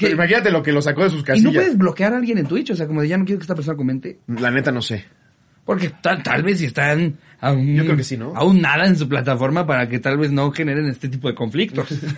[0.01, 1.53] Pero Imagínate lo que lo sacó de sus ¿Y no casillas.
[1.53, 2.71] puedes bloquear a alguien en Twitch?
[2.71, 4.19] O sea, como de ya no quiero que esta persona comente.
[4.27, 5.05] La neta no sé.
[5.67, 8.31] Porque tal, tal vez si están aún, Yo creo que sí, ¿no?
[8.37, 11.89] aún nada en su plataforma para que tal vez no generen este tipo de conflictos.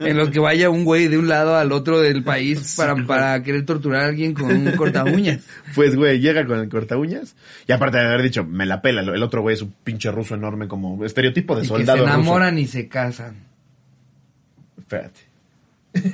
[0.00, 3.40] en los que vaya un güey de un lado al otro del país para, para
[3.44, 5.44] querer torturar a alguien con un corta uñas.
[5.76, 7.36] Pues, güey, llega con el corta uñas.
[7.68, 9.02] Y aparte de haber dicho, me la pela.
[9.02, 12.04] El otro güey es un pinche ruso enorme como estereotipo de Y que soldado se
[12.04, 12.14] ruso.
[12.14, 13.36] enamoran y se casan.
[14.76, 15.20] Espérate.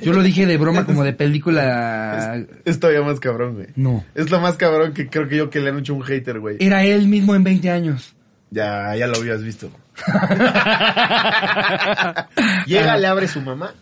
[0.01, 2.43] Yo lo dije de broma como de película...
[2.65, 3.67] Es todavía más cabrón, güey.
[3.75, 4.03] No.
[4.15, 6.57] Es lo más cabrón que creo que yo que le han hecho un hater, güey.
[6.59, 8.15] Era él mismo en 20 años.
[8.51, 9.71] Ya, ya lo habías visto.
[12.67, 13.73] Llega, le abre su mamá.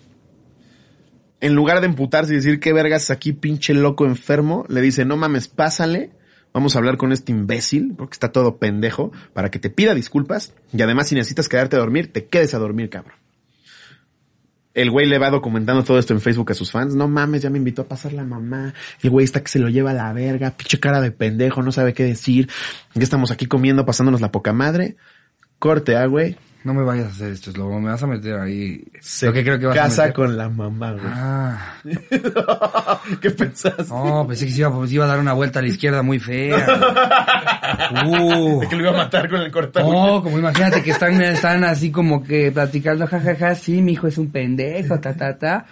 [1.42, 5.18] En lugar de emputarse y decir qué vergas aquí, pinche loco enfermo, le dice, no
[5.18, 6.12] mames, pásale.
[6.54, 10.54] Vamos a hablar con este imbécil, porque está todo pendejo, para que te pida disculpas.
[10.72, 13.16] Y además, si necesitas quedarte a dormir, te quedes a dormir, cabrón.
[14.74, 16.96] El güey le va documentando todo esto en Facebook a sus fans.
[16.96, 18.74] No mames, ya me invitó a pasar la mamá.
[19.02, 20.52] El güey está que se lo lleva a la verga.
[20.52, 22.50] Pinche cara de pendejo, no sabe qué decir.
[22.94, 24.96] Ya estamos aquí comiendo, pasándonos la poca madre.
[25.60, 26.38] Corte, ah, güey.
[26.64, 27.80] No me vayas a hacer esto, Slobo.
[27.80, 28.84] Me vas a meter ahí.
[29.00, 30.14] Se lo que creo que vas a casa meter.
[30.14, 31.04] con la mamá, güey.
[31.08, 31.76] Ah.
[33.22, 33.86] ¿Qué pensaste?
[33.90, 36.20] No, pensé que se iba, pues, iba a dar una vuelta a la izquierda muy
[36.20, 36.58] fea.
[38.06, 38.60] Uh.
[38.60, 39.82] De que lo iba a matar con el corta.
[39.82, 44.20] No, como imagínate que están, están así como que platicando, jajaja, sí, mi hijo es
[44.20, 45.66] un pendejo, ta, ta, ta.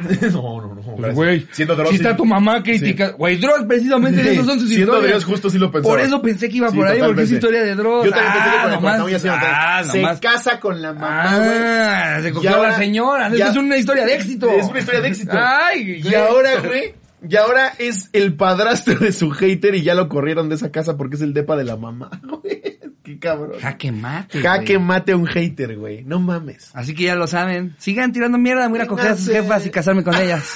[0.32, 0.96] no, no, no.
[0.96, 1.90] Pues, güey, Siendo Dross.
[1.90, 5.12] si está tu mamá critica, güey, Dross precisamente de esos son sus Siendo historias.
[5.20, 5.94] Dross, justo sí lo pensaba.
[5.94, 8.04] Por eso pensé que iba Sí, por ahí, porque es historia de Dross.
[8.06, 9.52] Yo también pensé que ah, con el nomás, a matar.
[9.54, 10.20] ah, Se nomás.
[10.20, 11.48] casa con la mamá, güey.
[11.58, 13.28] Ah, se Y cogió a ahora- la señora.
[13.30, 14.50] ya- Esta es una historia de éxito.
[14.50, 15.32] Es una historia de éxito.
[15.38, 16.94] Ay, Y ahora, güey,
[17.28, 20.96] y ahora es el padrastro de su hater y ya lo corrieron de esa casa
[20.96, 22.10] porque es el depa de la mamá,
[22.42, 22.69] güey.
[23.10, 23.58] Qué cabrón.
[23.60, 24.40] Jaque mate.
[24.40, 24.86] Jaque güey.
[24.86, 26.04] mate a un hater, güey.
[26.04, 26.70] No mames.
[26.74, 27.74] Así que ya lo saben.
[27.78, 28.68] Sigan tirando mierda.
[28.68, 30.54] Voy a coger a sus jefas y casarme con ellas.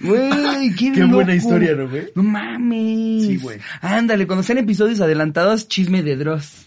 [0.00, 2.12] Güey, qué, Qué buena historia, ¿no, güey?
[2.14, 3.26] No mames.
[3.26, 3.58] Sí, güey.
[3.80, 6.66] Ándale, cuando sean episodios adelantados, chisme de Dross.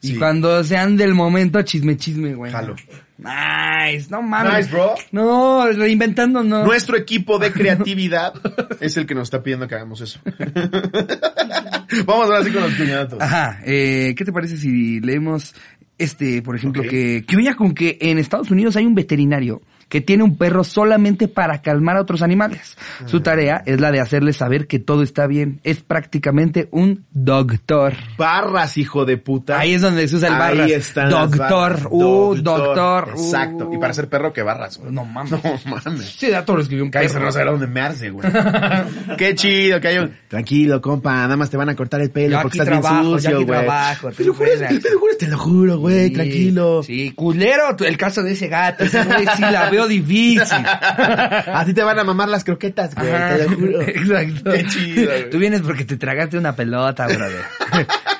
[0.00, 0.16] Y Sí.
[0.16, 2.52] cuando sean del momento, chisme, chisme, güey.
[2.52, 2.76] Jalo.
[3.18, 4.58] Nice, no mames.
[4.58, 4.94] Nice, bro.
[5.10, 6.64] No, reinventando no.
[6.64, 8.32] Nuestro equipo de creatividad
[8.80, 10.20] es el que nos está pidiendo que hagamos eso.
[12.06, 13.20] Vamos ahora sí con los cuñados.
[13.20, 15.54] Ajá, eh, ¿qué te parece si leemos
[15.98, 20.00] este, por ejemplo, que, que oye con que en Estados Unidos hay un veterinario que
[20.00, 22.76] tiene un perro solamente para calmar a otros animales.
[23.06, 25.60] Su tarea es la de hacerles saber que todo está bien.
[25.64, 27.94] Es prácticamente un doctor.
[28.18, 29.58] Barras, hijo de puta.
[29.58, 30.70] Ahí es donde se usa el Ahí barras.
[30.70, 31.86] están las Doctor, barras.
[31.90, 33.08] uh, doctor.
[33.16, 33.18] uh.
[33.18, 33.70] Exacto.
[33.72, 34.92] Y para ser perro, ¿qué barras, güey?
[34.92, 35.32] No mames.
[35.64, 36.04] No mames.
[36.04, 38.28] Sí, dato lo escribió un Cállese, no sabe dónde mearse, güey.
[39.18, 40.12] Qué chido que hay un...
[40.28, 43.04] Tranquilo, compa, nada más te van a cortar el pelo Yo porque estás trabajo, bien
[43.12, 43.58] yo sucio, aquí güey.
[43.60, 46.82] trabajo, Te lo juro, te lo juro, te lo juro, güey, Sí, tranquilo.
[46.82, 48.84] Sí, culero el caso de ese gato.
[48.84, 50.58] Ese güey sí la veo difícil.
[50.66, 53.80] A ti te van a mamar las croquetas, güey, Ajá, te lo juro.
[53.86, 54.50] Exacto.
[54.52, 55.30] Qué chido, güey.
[55.30, 57.42] Tú vienes porque te tragaste una pelota, brother.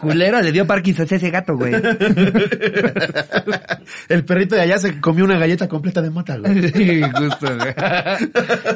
[0.00, 1.74] Culero, le dio Parkinson a ese gato, güey.
[4.08, 6.70] El perrito de allá se comió una galleta completa de mota, güey.
[6.70, 7.74] Sí, justo, güey.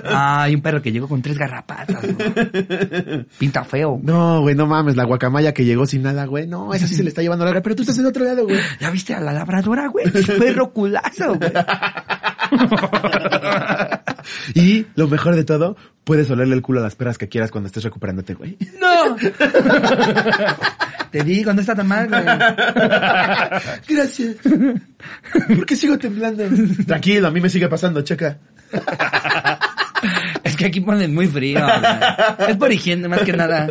[0.04, 3.24] Ah, hay un perro que llegó con tres garrapatas, güey.
[3.38, 4.00] Pinta feo.
[4.02, 6.46] No, güey, no mames, la guacamaya que llegó sin nada, güey.
[6.46, 8.58] No, esa sí se le está llevando larga, pero tú estás en otro lado, güey.
[8.80, 10.10] ¿Ya viste a la labradora, güey?
[10.10, 11.52] Perro culazo, güey.
[14.54, 17.66] Y lo mejor de todo, puedes olerle el culo a las perras que quieras cuando
[17.66, 18.56] estés recuperándote, güey.
[18.80, 19.16] ¡No!
[21.10, 22.24] Te digo, no está tan mal, güey.
[23.88, 24.36] Gracias.
[25.46, 26.44] ¿Por qué sigo temblando?
[26.86, 28.38] Tranquilo, a mí me sigue pasando, checa.
[30.42, 32.50] Es que aquí ponen muy frío, güey.
[32.50, 33.68] Es por higiene, más que nada.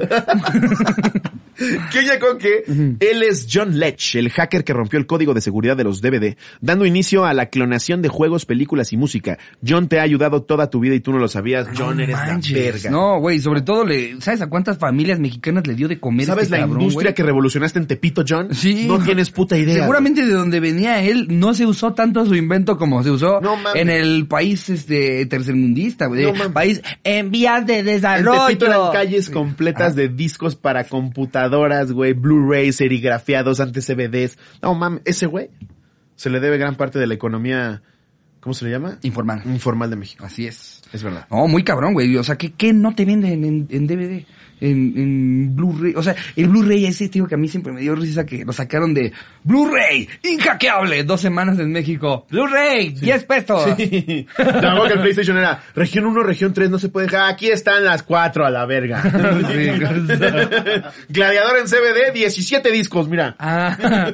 [1.92, 2.64] Que con que
[3.00, 6.36] él es John Lech, el hacker que rompió el código de seguridad de los DVD,
[6.60, 9.38] dando inicio a la clonación de juegos, películas y música.
[9.66, 11.68] John te ha ayudado toda tu vida y tú no lo sabías.
[11.78, 12.58] John, No eres manches.
[12.58, 12.90] la verga.
[12.92, 16.44] No, güey, sobre todo, le, ¿sabes a cuántas familias mexicanas le dio de comer ¿Sabes
[16.46, 17.16] este la cabrón, industria güey?
[17.16, 18.54] que revolucionaste en Tepito, John?
[18.54, 18.86] Sí.
[18.88, 19.76] No tienes puta idea.
[19.76, 23.56] Seguramente de donde venía él no se usó tanto su invento como se usó No
[23.76, 26.32] en el país este tercermundista, güey.
[26.32, 28.46] No país en vías de En desarrollo.
[28.48, 31.51] Tepito eran calles completas de discos para computadoras,
[31.94, 34.38] güey, Blu-rays, serigrafiados, antes CBDs.
[34.62, 35.50] No mames, ese güey
[36.16, 37.82] se le debe gran parte de la economía,
[38.42, 39.00] ¿cómo se le llama?
[39.02, 39.42] Informal.
[39.46, 40.26] Informal de México.
[40.26, 40.82] Así es.
[40.94, 41.26] Es verdad.
[41.32, 42.16] No, muy cabrón, güey.
[42.18, 44.26] O sea, ¿qué, qué no te venden en, en DVD?
[44.62, 45.94] En, en Blu-ray.
[45.96, 48.54] O sea, el Blu-ray ese, tío, que a mí siempre me dio risa que lo
[48.54, 49.12] sacaron de
[49.44, 52.28] Blu-ray, inhackeable, dos semanas en México.
[52.30, 53.74] Blu-ray, 10 pesos.
[53.76, 54.28] Sí.
[54.36, 57.32] Tampoco que el PlayStation era región 1, región 3, no se puede dejar.
[57.32, 59.02] Aquí están las 4 a la verga.
[61.10, 63.36] Gladiador en CBD, 17 discos, mira.
[63.40, 64.12] Ah,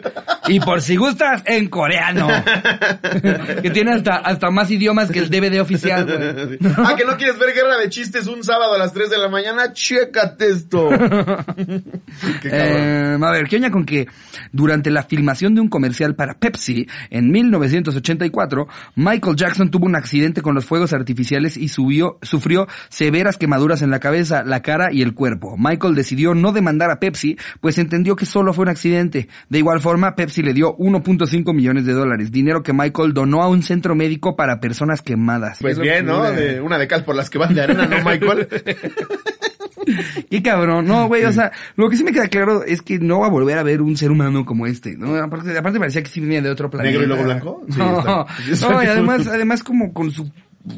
[0.47, 2.27] y por si gustas, en coreano.
[3.61, 6.57] que tiene hasta, hasta más idiomas que el DVD oficial, güey.
[6.77, 9.27] ah, que no quieres ver guerra de chistes un sábado a las 3 de la
[9.27, 10.89] mañana, chécate esto.
[12.41, 12.49] Qué.
[12.51, 14.07] Eh, a ver, ¿qué oña con que
[14.51, 20.41] durante la filmación de un comercial para Pepsi en 1984, Michael Jackson tuvo un accidente
[20.41, 25.01] con los fuegos artificiales y subió, sufrió severas quemaduras en la cabeza, la cara y
[25.01, 25.55] el cuerpo.
[25.57, 29.27] Michael decidió no demandar a Pepsi, pues entendió que solo fue un accidente.
[29.49, 33.47] De igual forma, Pepsi le dio 1.5 millones de dólares, dinero que Michael donó a
[33.47, 35.59] un centro médico para personas quemadas.
[35.61, 36.23] Pues bien, ¿no?
[36.31, 38.47] De una de cal por las que van de arena, ¿no, Michael?
[40.29, 43.19] Qué cabrón, no, güey, o sea, lo que sí me queda claro es que no
[43.19, 45.15] va a volver a ver un ser humano como este, ¿no?
[45.15, 46.91] Aparte, aparte parecía que sí venía de otro planeta.
[46.91, 47.61] ¿Negro y luego blanco?
[47.69, 50.29] Sí, no, está- no, y además, además como con su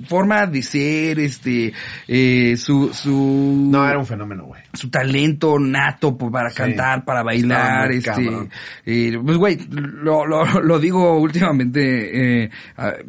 [0.08, 1.74] forma de ser, este,
[2.08, 4.62] eh, su, su, No, era un fenómeno, güey.
[4.74, 6.58] su talento nato para Sí.
[6.58, 8.50] cantar, para bailar, este, cabrón.
[8.86, 12.50] eh, pues güey, lo, lo, lo digo últimamente eh,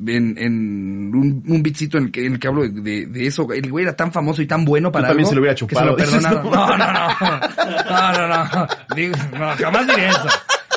[0.07, 3.47] en, en un, un beatcito en el que, en el que hablo de, de eso,
[3.53, 5.59] el güey era tan famoso y tan bueno para también algo se lo hubiera que
[5.61, 6.51] chupado, se lo dices, perdonaron.
[6.51, 10.29] No, no, no, no, no, no, Digo, no, jamás diría eso.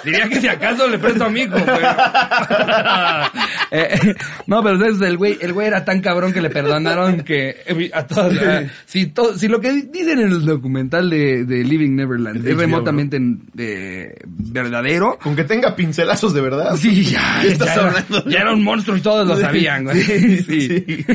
[0.04, 1.78] Diría que si acaso le presto a mi hijo, pero...
[3.76, 4.14] Eh,
[4.46, 5.02] no, pero ¿sabes?
[5.02, 8.70] el güey, el güey era tan cabrón que le perdonaron que eh, a todos, eh,
[8.86, 13.20] si, to- si lo que dicen en el documental de, de Living Neverland es remotamente
[13.58, 16.76] eh, verdadero, Con que tenga pincelazos de verdad.
[16.76, 18.30] sí, ya, ¿Qué estás ya era- hablando?
[18.30, 20.00] ya era un monstruo y todos lo sabían, güey.
[20.02, 20.68] Sí, Sí.
[20.68, 21.06] sí.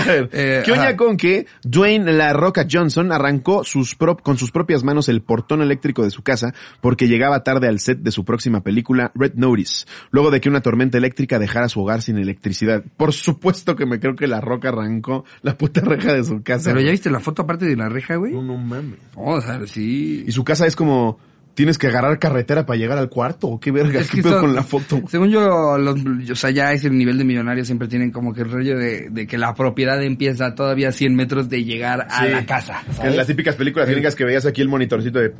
[0.00, 4.38] A ver, Eh, ¿qué oña con que Dwayne La Roca Johnson arrancó sus prop- con
[4.38, 8.10] sus propias manos el portón eléctrico de su casa porque llegaba tarde al set de
[8.10, 12.18] su próxima película Red Notice, luego de que una tormenta eléctrica dejara su hogar sin
[12.18, 12.82] electricidad.
[12.96, 16.70] Por supuesto que me creo que La Roca arrancó la puta reja de su casa.
[16.70, 18.32] Pero ya viste la foto aparte de la reja, güey.
[18.32, 18.98] No, no mames.
[19.14, 20.24] Oh, o sea, sí.
[20.26, 21.18] Y su casa es como,
[21.54, 24.40] tienes que agarrar carretera para llegar al cuarto, o qué verga, Es qué que son-
[24.40, 25.02] con la foto.
[25.08, 25.98] Según yo, los,
[26.30, 29.26] o sea, ya ese nivel de millonarios siempre tienen como que el rollo de, de
[29.26, 32.30] que la propiedad empieza todavía a 100 metros de llegar a Sí.
[32.32, 32.82] la casa.
[33.04, 35.32] Las típicas películas gringas que veías aquí el monitorcito de...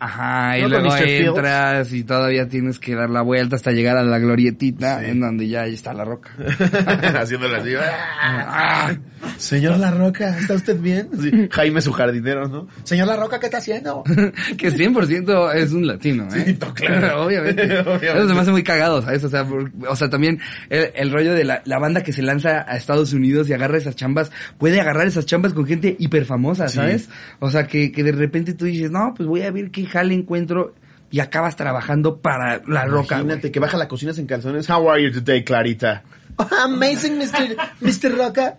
[0.00, 3.96] Ajá, y ¿No con luego entras y todavía tienes que dar la vuelta hasta llegar
[3.96, 5.06] a la glorietita Sí.
[5.10, 6.30] en donde ya está la roca.
[7.20, 7.70] Haciéndole así.
[7.78, 8.92] Ah,
[9.38, 11.08] Señor La Roca, ¿está usted bien?
[11.50, 12.66] Jaime su jardinero, ¿no?
[12.82, 14.02] Señor La Roca, ¿qué está haciendo?
[14.58, 16.56] que 100% es un latino, ¿eh?
[16.74, 17.22] Claro.
[17.26, 17.62] Obviamente.
[17.80, 18.06] Obviamente.
[18.18, 19.22] Eso se me hace muy cagado, ¿sabes?
[19.24, 22.22] O sea, por- o sea también el, el rollo de la, la banda que se
[22.22, 26.24] lanza a Estados Unidos y agarra esas chambas, puede agarrar esas chambas con gente hiper
[26.24, 26.76] famosa, Sí.
[26.76, 27.08] ¿sabes?
[27.40, 30.14] O sea, que, que de repente tú dices, no, pues voy a ver qué jale
[30.14, 30.74] encuentro
[31.10, 33.16] y acabas trabajando para la roca.
[33.20, 34.68] Imagínate que baja la cocina en calzones.
[34.68, 36.02] How are you today, Clarita?
[36.64, 37.56] amazing, Mr.
[37.80, 38.16] Mr.
[38.18, 38.56] Roca.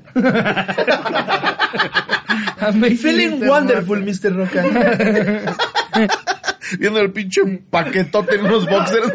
[2.62, 3.50] Amazing, Feeling Mr.
[3.50, 4.02] wonderful.
[4.02, 4.34] Mr.
[4.34, 4.64] Roca.
[6.80, 9.12] Viendo el pinche paquetote en unos boxers.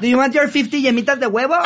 [0.00, 1.56] Do you want your 50 yemitas de huevo?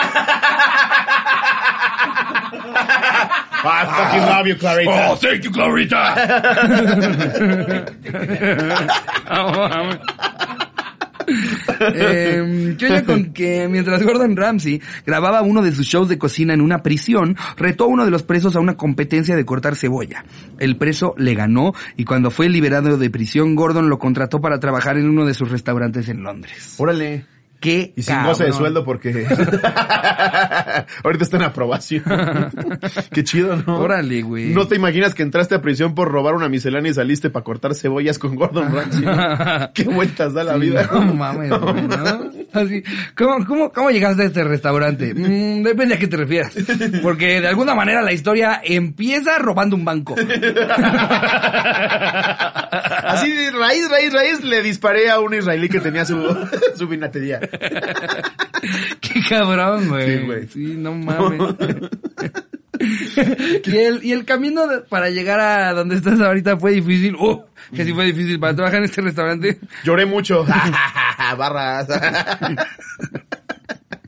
[3.64, 5.10] I fucking love you, Clarita.
[5.10, 6.16] Oh, thank you, Clarita.
[11.94, 16.54] Eh, ¿Qué oye con que mientras Gordon Ramsay grababa uno de sus shows de cocina
[16.54, 20.24] en una prisión, retó a uno de los presos a una competencia de cortar cebolla?
[20.58, 24.96] El preso le ganó y cuando fue liberado de prisión, Gordon lo contrató para trabajar
[24.96, 26.74] en uno de sus restaurantes en Londres.
[26.78, 27.31] Órale.
[27.62, 28.58] ¡Qué Y sin goce de cabrón.
[28.58, 29.24] sueldo porque
[31.04, 32.02] ahorita está en aprobación.
[33.12, 33.78] Qué chido, ¿no?
[33.78, 34.48] Órale, güey.
[34.50, 37.74] No te imaginas que entraste a prisión por robar una miscelánea y saliste para cortar
[37.76, 39.04] cebollas con Gordon Ramsay.
[39.74, 40.88] Qué vueltas da la Sí, vida.
[40.92, 42.30] No mames, güey, ¿no?
[42.52, 42.82] Así,
[43.16, 45.14] ¿cómo, cómo, ¿Cómo llegaste a este restaurante?
[45.14, 46.52] Mm, depende a qué te refieras.
[47.02, 50.16] Porque de alguna manera la historia empieza robando un banco.
[53.04, 56.16] Así de raíz, raíz, raíz le disparé a un israelí que tenía su,
[56.76, 57.40] su vinatería.
[59.00, 60.18] Qué cabrón, güey.
[60.18, 60.46] Sí, güey.
[60.48, 61.40] Sí, no mames.
[63.66, 67.16] y, el, y el camino de- para llegar a donde estás ahorita fue difícil.
[67.18, 67.44] ¡Oh!
[67.74, 69.58] Que sí fue difícil para trabajar en este restaurante.
[69.84, 70.44] Lloré mucho.
[71.38, 71.88] Barras.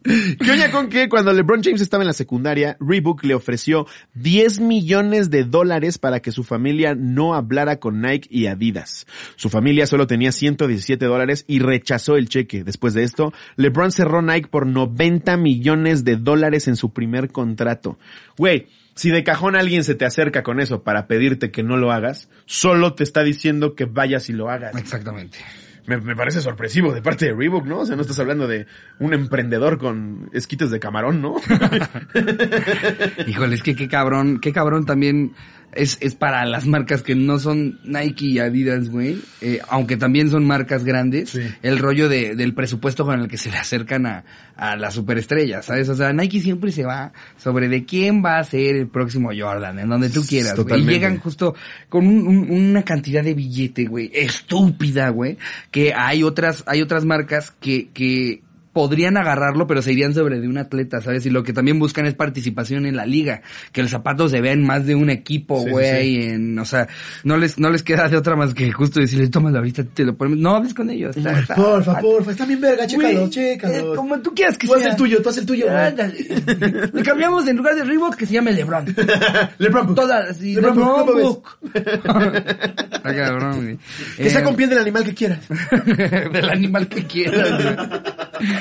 [0.04, 4.60] ¿Qué oña con que cuando LeBron James estaba en la secundaria, Reebok le ofreció 10
[4.60, 9.06] millones de dólares para que su familia no hablara con Nike y Adidas?
[9.36, 12.64] Su familia solo tenía 117 dólares y rechazó el cheque.
[12.64, 17.98] Después de esto, LeBron cerró Nike por 90 millones de dólares en su primer contrato.
[18.36, 21.92] Güey, si de cajón alguien se te acerca con eso para pedirte que no lo
[21.92, 24.76] hagas, solo te está diciendo que vayas y lo hagas.
[24.76, 25.38] Exactamente.
[25.86, 27.80] Me, me parece sorpresivo de parte de Reebok, ¿no?
[27.80, 28.66] O sea, no estás hablando de
[28.98, 31.36] un emprendedor con esquites de camarón, ¿no?
[33.26, 35.34] Híjole, es que qué cabrón, qué cabrón también
[35.76, 39.18] es, es para las marcas que no son Nike y Adidas, güey.
[39.40, 41.40] Eh, aunque también son marcas grandes, Sí.
[41.62, 44.24] el rollo de, del presupuesto con el que se le acercan a,
[44.56, 45.88] a las superestrellas, ¿sabes?
[45.88, 49.78] O sea, Nike siempre se va sobre de quién va a ser el próximo Jordan,
[49.78, 50.80] en donde tú quieras, güey.
[50.80, 51.54] Y llegan justo
[51.88, 55.36] con un- un- una cantidad de billete, güey, estúpida, güey,
[55.70, 58.42] que hay otras, hay otras marcas que, que
[58.74, 61.24] podrían agarrarlo, pero se irían sobre de un atleta, ¿sabes?
[61.24, 63.40] Y lo que también buscan es participación en la liga,
[63.72, 66.64] que el zapato se vea en más de un equipo, Sí, sí, güey, en, o
[66.66, 66.88] sea,
[67.22, 70.14] no les, no les queda de otra más que justo decirle, tómalo ahorita, te lo
[70.14, 71.16] ponemos, no hables con ellos.
[71.16, 73.58] está- está- porfa, porfa, está bien verga, Güey, eh,
[73.96, 74.90] como tú quieras que Tú sea.
[74.90, 75.76] el tuyo, tú haz el tuyo, güey.
[75.78, 76.90] Ándale.
[76.92, 78.84] Le cambiamos en lugar de Reebok que se llame LeBron.
[79.58, 79.94] LeBron Book.
[79.96, 81.48] Todas, así, LeBron LeBron, Book.
[81.72, 83.78] Está cabrón, güey.
[84.16, 85.40] Que sea Eh, con piel del animal que quieras.
[86.32, 87.62] del animal que quieras.
[87.62, 87.76] güey.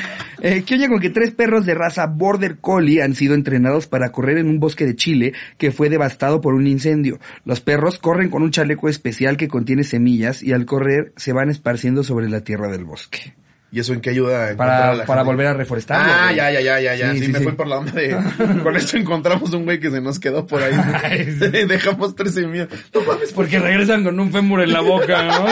[0.46, 4.12] Eh, ¿Qué oye con que tres perros de raza Border Collie han sido entrenados para
[4.12, 7.18] correr en un bosque de Chile que fue devastado por un incendio?
[7.46, 11.50] Los perros corren con un chaleco especial que contiene semillas y al correr se van
[11.50, 13.36] esparciendo sobre la tierra del bosque.
[13.74, 15.32] ¿Y eso en qué ayuda a encontrar a Para, la para gente?
[15.34, 16.00] volver a reforestar.
[16.08, 17.12] Ah, ya, ya, ya, ya, ya.
[17.14, 17.44] Sí, Sí, sí, me sí.
[17.46, 18.16] fui por la onda de.
[18.64, 20.74] Con esto encontramos un güey que se nos quedó por ahí.
[21.04, 21.48] Ay, sí.
[21.68, 22.68] Dejamos tres semillas.
[22.94, 25.46] No mames, Porque regresan con un fémur en la boca, ¿no?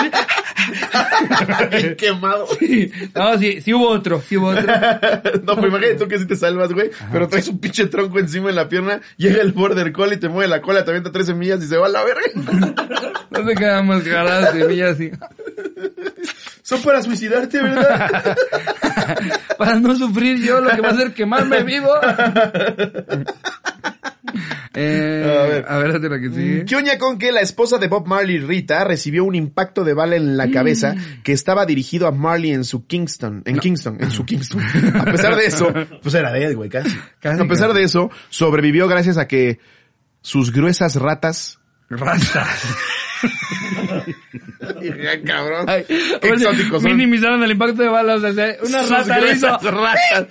[1.72, 2.48] Bien quemado.
[3.16, 4.64] No, sí, sí hubo otro, sí hubo otro.
[5.44, 8.50] No, pues imagínate tú que si te salvas, güey, pero traes un pinche tronco encima
[8.50, 11.64] en la pierna, llega el border collie, te mueve la cola, te avienta tres semillas
[11.64, 12.22] y se va a la verga.
[13.32, 15.12] No se quedan más jaladas semillas así.
[16.64, 18.38] Son para suicidarte, ¿verdad?
[19.57, 21.89] Para no sufrir yo lo que va a hacer quemarme vivo.
[24.74, 25.66] Eh, A ver.
[25.68, 26.66] a ver, la que sigue.
[26.66, 30.16] ¿Qué oña con que la esposa de Bob Marley, Rita, recibió un impacto de bala
[30.16, 34.24] en la cabeza que estaba dirigido a Marley en su Kingston, en Kingston, en su
[34.24, 34.62] Kingston.
[34.95, 36.97] A pesar de eso, pues era de él, güey, casi.
[37.20, 37.80] Casi, a pesar casi.
[37.80, 39.59] de eso, sobrevivió gracias a que
[40.22, 41.59] sus gruesas ratas
[41.89, 42.64] Rastas.
[44.82, 45.66] Hija, cabrón.
[45.70, 46.92] Ay, Qué oye, exóticos son.
[46.92, 48.24] Minimizaron el impacto de balas.
[48.24, 49.48] O sea, una Sus rata le hizo.
[49.58, 50.28] ratas.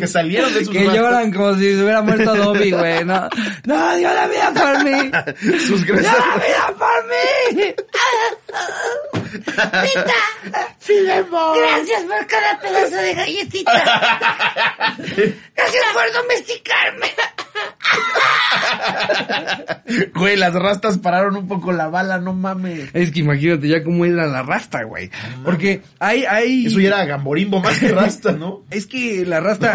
[0.00, 0.94] que salieron de sus Que ratas.
[0.96, 3.04] lloran como si se hubiera muerto Dobby, güey.
[3.04, 3.28] No,
[3.64, 5.10] no, dio la vida por mí.
[5.66, 7.74] Sus ¡Dio gruesas la vida por mí!
[10.88, 13.72] Gracias por cada pedazo de galletita.
[15.56, 17.06] Gracias por domesticarme.
[20.14, 22.90] Güey, las rastas pararon un poco la bala, no mames.
[22.92, 25.10] Es que imagínate ya cómo era la rasta, güey.
[25.44, 26.66] Porque hay, hay...
[26.66, 28.64] Eso ya era gamborimbo más que rasta, ¿no?
[28.70, 29.72] Es que la rasta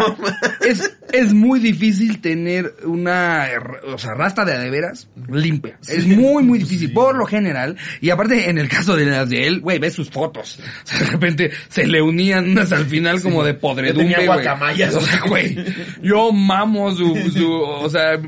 [0.60, 3.46] es, es muy difícil tener una,
[3.92, 5.78] o sea, rasta de a de veras limpia.
[5.88, 7.76] Es muy, muy difícil, por lo general.
[8.00, 10.58] Y aparte, en el caso de las de él, güey, ves sus fotos.
[10.86, 14.94] O sea, de repente se le unían unas al final como de podredumbre, tenía guacamayas.
[14.94, 15.56] O sea, güey,
[16.02, 18.20] yo mamo su, su, o sea,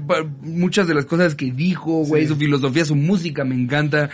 [0.42, 4.10] muchas de las cosas que dijo, güey, su filosofía, su música me encanta.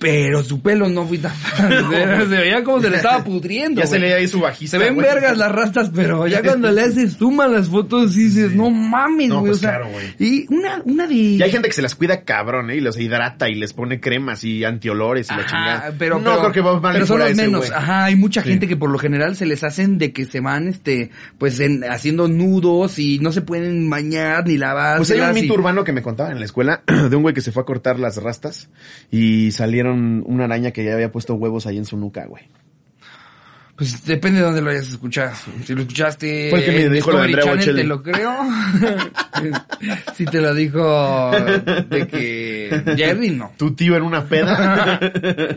[0.00, 1.70] Pero su pelo no fui tan fan.
[2.30, 3.82] Se veía como se le estaba pudriendo.
[3.82, 4.78] Ya se leía ahí su bajista.
[4.78, 8.52] Se ven vergas las rastas, pero ya cuando le haces suma las fotos y dices,
[8.54, 9.50] no mames, No, güey.
[9.50, 10.06] pues o sea, claro, güey.
[10.18, 11.14] Y una, una de.
[11.14, 12.76] Y hay gente que se las cuida cabrón, ¿eh?
[12.76, 15.94] Y los hidrata y les pone cremas y antiolores y la Ajá, chingada.
[15.98, 17.60] pero, no pero- creo que Bob Marley pero son los menos.
[17.68, 17.72] güey.
[17.78, 18.48] Ajá, hay mucha Sí.
[18.48, 21.84] gente que por lo general se les hacen de que se van, este, pues en,
[21.84, 24.96] haciendo nudos y no se pueden bañar ni lavar.
[24.96, 27.42] Pues hay un mito urbano que me contaban en la escuela de un güey que
[27.42, 28.70] se fue a cortar las rastas
[29.10, 32.44] y salieron una araña que ya había puesto huevos ahí en su nuca, güey.
[33.80, 35.32] Pues depende de dónde lo hayas escuchado.
[35.64, 38.36] Si lo escuchaste Fue el que me dijo lo Andrea Channel, te lo creo.
[40.14, 41.30] si te lo dijo
[41.88, 43.52] de que Jerry, no.
[43.56, 45.00] Tu tío en una peda.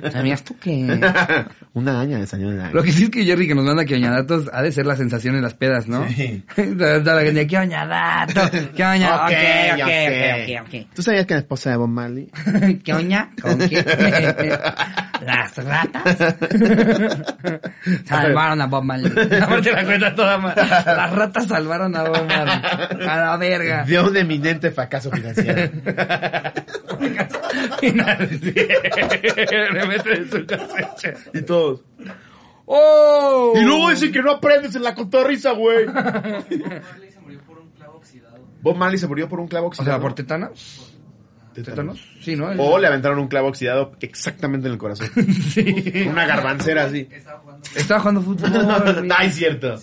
[0.14, 1.02] ¿Sabías tú que...?
[1.74, 2.70] una araña de señora.
[2.72, 4.96] Lo que sí es que Jerry que nos manda que datos ha de ser la
[4.96, 6.08] sensación en las pedas, ¿no?
[6.08, 6.46] Sí.
[6.56, 8.42] La gente, ¿qué oñadato?
[8.74, 9.16] ¿Qué oña?
[9.26, 9.32] Ok,
[9.74, 10.64] Ok, ok, ok.
[10.64, 12.30] ok, ok, ¿Tú sabías que la esposa de Bob Marley?
[12.86, 13.32] ¿Qué oña?
[13.42, 13.84] ¿Con qué?
[15.26, 16.36] Las ratas
[18.22, 19.12] salvaron a Bob Marley.
[19.42, 20.54] Aparte la cuenta toda mal.
[20.56, 23.08] Las ratas salvaron a Bob Marley.
[23.08, 23.84] A la verga.
[23.84, 25.72] De un eminente fracaso financiero.
[27.82, 27.90] Le
[29.88, 31.14] mete en su cosecha.
[31.34, 31.82] y todos.
[32.66, 33.54] ¡Oh!
[33.56, 35.86] Y luego dicen que no aprendes en la cotorriza, güey.
[38.62, 40.02] Bob Marley se murió por un clavo O sea, oxidado.
[40.02, 40.93] ¿por tétanos?
[41.54, 42.04] ¿Tétanos?
[42.22, 42.48] Sí, ¿no?
[42.58, 45.10] O le aventaron un clavo oxidado exactamente en el corazón.
[45.54, 46.06] Sí.
[46.10, 47.08] Una garbancera así.
[47.76, 49.12] Estaba jugando fútbol.
[49.16, 49.80] Ay, cierto.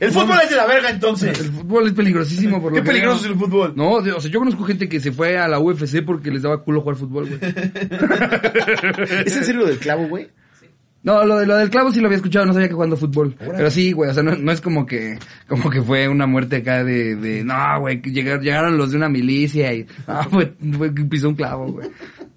[0.00, 1.38] El fútbol es de la verga entonces.
[1.40, 3.72] El fútbol es peligrosísimo por lo Qué que peligroso es el fútbol.
[3.74, 6.62] No, o sea, yo conozco gente que se fue a la UFC porque les daba
[6.62, 7.40] culo jugar fútbol, güey.
[9.26, 10.28] ¿Es en serio lo del clavo, güey?
[11.02, 13.34] No, lo, de, lo del clavo sí lo había escuchado, no sabía que jugando fútbol.
[13.38, 16.56] Pero sí, güey, o sea, no, no es como que como que fue una muerte
[16.56, 20.54] acá de, de no, güey, que llegaron, llegaron los de una milicia y, no, fue,
[20.76, 21.88] fue pisó un clavo, güey.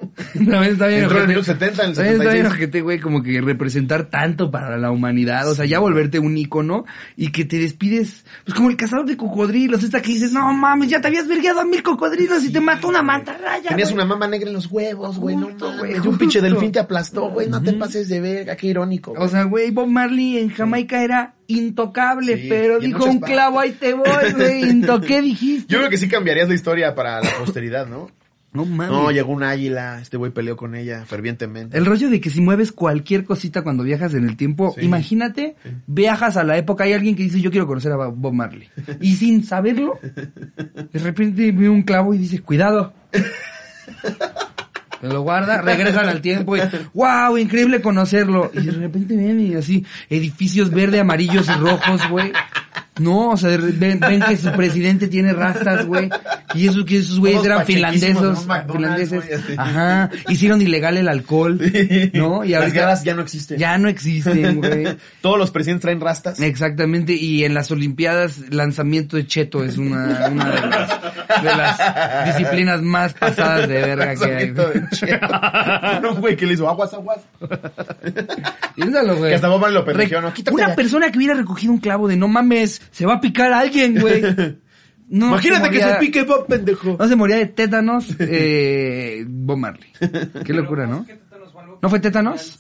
[0.34, 1.54] También está bien Entró en el ojete.
[1.54, 2.45] 70, en el También está bien 76.
[2.54, 6.86] ojete, güey, como que representar tanto para la humanidad, o sea, ya volverte un ícono
[7.16, 10.89] y que te despides, pues como el cazador de cocodrilos, esta que dices, no mames,
[10.89, 13.95] ya te habías vergueado a mil cocodrilos y te mató una mantarraya, Tenías güey".
[14.04, 15.36] una mama negra en los huevos, güey.
[15.36, 15.49] No
[15.80, 17.47] güey, Y un pinche delfín te aplastó, güey.
[17.49, 18.56] No te pases de verga.
[18.56, 19.14] Qué irónico.
[19.18, 23.72] O sea, güey, Bob Marley en Jamaica era intocable, Sí, pero dijo un clavo, ahí
[23.72, 25.72] te voy, güey, ¿qué dijiste?
[25.72, 28.10] Yo creo que sí cambiarías la historia para la posteridad, ¿no?
[28.54, 28.91] No mames.
[28.91, 29.99] No, llegó un águila.
[30.02, 31.78] Este güey peleó con ella fervientemente.
[31.78, 34.86] El rollo de que si mueves cualquier cosita cuando viajas en el tiempo, Sí.
[34.86, 35.56] imagínate,
[35.88, 38.68] viajas a la época, hay alguien que dice yo quiero conocer a Bob Marley.
[38.99, 42.93] Y sin saberlo, de repente ve un clavo y dice, cuidado.
[45.02, 46.62] Se lo guarda, regresan al tiempo y,
[46.93, 48.52] wow, increíble conocerlo.
[48.54, 52.32] Y de repente ven y así, edificios verde, amarillos y rojos, güey.
[53.00, 56.10] No, o sea, ven, ven que su presidente tiene rastas, güey.
[56.54, 58.46] Y esos, que esos güeyes eran finlandesos.
[58.70, 59.24] finlandeses.
[59.34, 59.54] así.
[59.58, 60.10] Ajá.
[60.28, 61.58] Hicieron ilegal el alcohol.
[62.14, 62.44] ¿No?
[62.44, 63.58] Y Las garras ya no existen.
[63.58, 64.98] ya no existen, güey.
[65.22, 66.39] Todos los presidentes traen rastas.
[66.42, 72.26] Exactamente, y en las Olimpiadas lanzamiento de cheto es una, una de, las, de las
[72.38, 74.48] disciplinas más pasadas de verga que hay.
[74.52, 75.28] Lanzamiento de cheto.
[76.02, 77.20] no, güey, que le hizo aguas, aguas.
[78.76, 79.30] Piénsalo, güey.
[79.32, 80.34] Que hasta Bob Marley lo Re- ¿no?
[80.34, 83.53] Quítate Una persona que hubiera recogido un clavo de no mames, se va a picar
[83.53, 84.21] a alguien, güey.
[85.13, 86.95] No, Imagínate que moría- se pique Bob, pendejo.
[86.97, 89.89] No se moría de tétanos, eh, Bob Marley.
[90.45, 91.05] Qué locura, ¿no?
[91.82, 92.57] ¿No fue tétanos?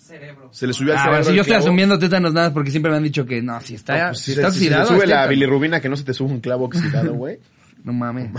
[0.51, 1.63] Se le subió al Ah, cerebro si yo estoy clavo.
[1.63, 4.25] asumiendo tétanos nada porque siempre me han dicho que no, si está, No, pues, si
[4.25, 4.91] si está se- si se oxidado.
[4.91, 7.39] le sube la bilirrubina que no se te sube un clavo oxidado, güey.
[7.83, 8.29] No mames.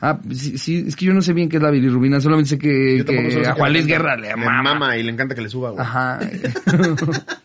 [0.00, 2.58] Ah, sí, sí, es que yo no sé bien qué es la bilirrubina, solamente sé
[2.58, 4.62] que, que solo sé a que Juan Luis Guerra le le mama.
[4.62, 5.82] mama y le encanta que le suba, güey.
[5.82, 6.20] Ajá.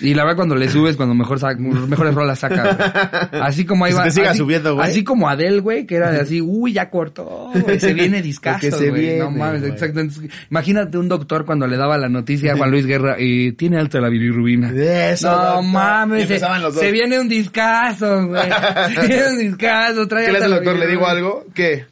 [0.00, 3.28] y la verdad cuando le subes, cuando mejor saca, mejores rolas saca.
[3.30, 3.42] güey.
[3.42, 4.04] Así como ahí va.
[4.04, 4.88] así, subiendo, güey.
[4.88, 8.68] Así como Adele, güey, que era de así, uy, ya cortó, güey, se viene discazo,
[8.88, 9.18] güey.
[9.18, 9.72] No mames, güey.
[9.72, 10.00] exacto.
[10.00, 13.78] Entonces, imagínate un doctor cuando le daba la noticia a Juan Luis Guerra y tiene
[13.78, 14.70] alta la bilirrubina.
[14.70, 15.64] Eso, no doctor.
[15.64, 18.42] Mames, se, se viene un discazo, güey.
[18.96, 20.78] Se viene un discazo, trae ¿Qué le hace la doctor?
[20.78, 21.44] ¿Le digo algo?
[21.54, 21.84] ¿Qué?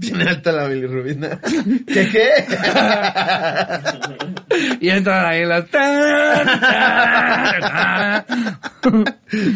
[0.00, 1.38] Tiene alta la bilirrubina.
[1.86, 2.30] ¿Qué qué?
[4.80, 5.64] Y entran ahí las...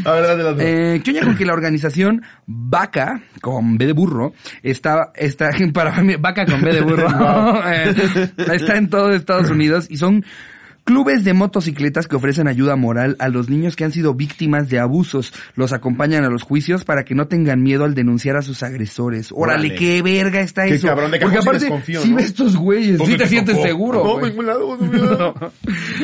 [0.04, 0.64] A ver, la otra.
[0.64, 6.00] Eh, ¿Qué oña con que la organización Vaca, con B de burro, está, está, para
[6.02, 7.08] mí, Vaca con B de burro,
[7.72, 7.94] eh,
[8.52, 10.24] está en todo Estados Unidos y son
[10.84, 14.78] clubes de motocicletas que ofrecen ayuda moral a los niños que han sido víctimas de
[14.78, 15.32] abusos.
[15.56, 19.30] Los acompañan a los juicios para que no tengan miedo al denunciar a sus agresores.
[19.32, 19.74] Órale, Órale.
[19.76, 20.86] qué verga está Qué eso.
[20.88, 22.16] cabrón, de Porque sí aparte, si ¿no?
[22.16, 25.34] ves estos güeyes, sí te sientes seguro, No, vengo lado, no,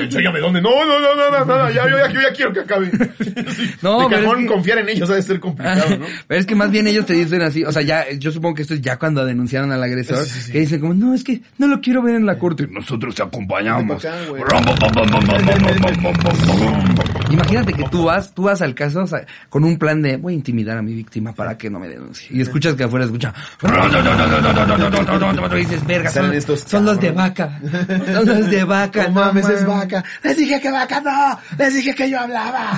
[0.03, 0.63] Enséñame dónde.
[0.63, 2.91] No, no, no, no, no, no, ya, yo, ya, yo ya quiero que acabe.
[3.83, 6.07] No, de cajón es que- confiar en ellos ha de ser complicado, ¿no?
[6.27, 8.63] Pero es que más bien ellos te dicen así, o sea, ya, yo supongo que
[8.63, 10.53] esto es ya cuando denunciaron al agresor, Sí, sí, sí.
[10.53, 13.23] que dicen como, no, es que no lo quiero ver en la corte, nosotros te
[13.23, 14.05] acompañamos.
[14.05, 14.17] Acá.
[17.31, 20.33] Imagínate que tú vas, tú vas al caso o sea, con un plan de, voy
[20.33, 22.29] a intimidar a mi víctima para que no me denuncie.
[22.31, 23.33] Y escuchas que afuera escucha,
[25.53, 27.61] y dices, verga, son, estos son los de vaca,
[28.13, 29.01] son los de vaca.
[29.11, 30.05] No mames, es vaca.
[30.23, 31.39] Les dije que vaca no.
[31.59, 32.73] Les dije que yo hablaba.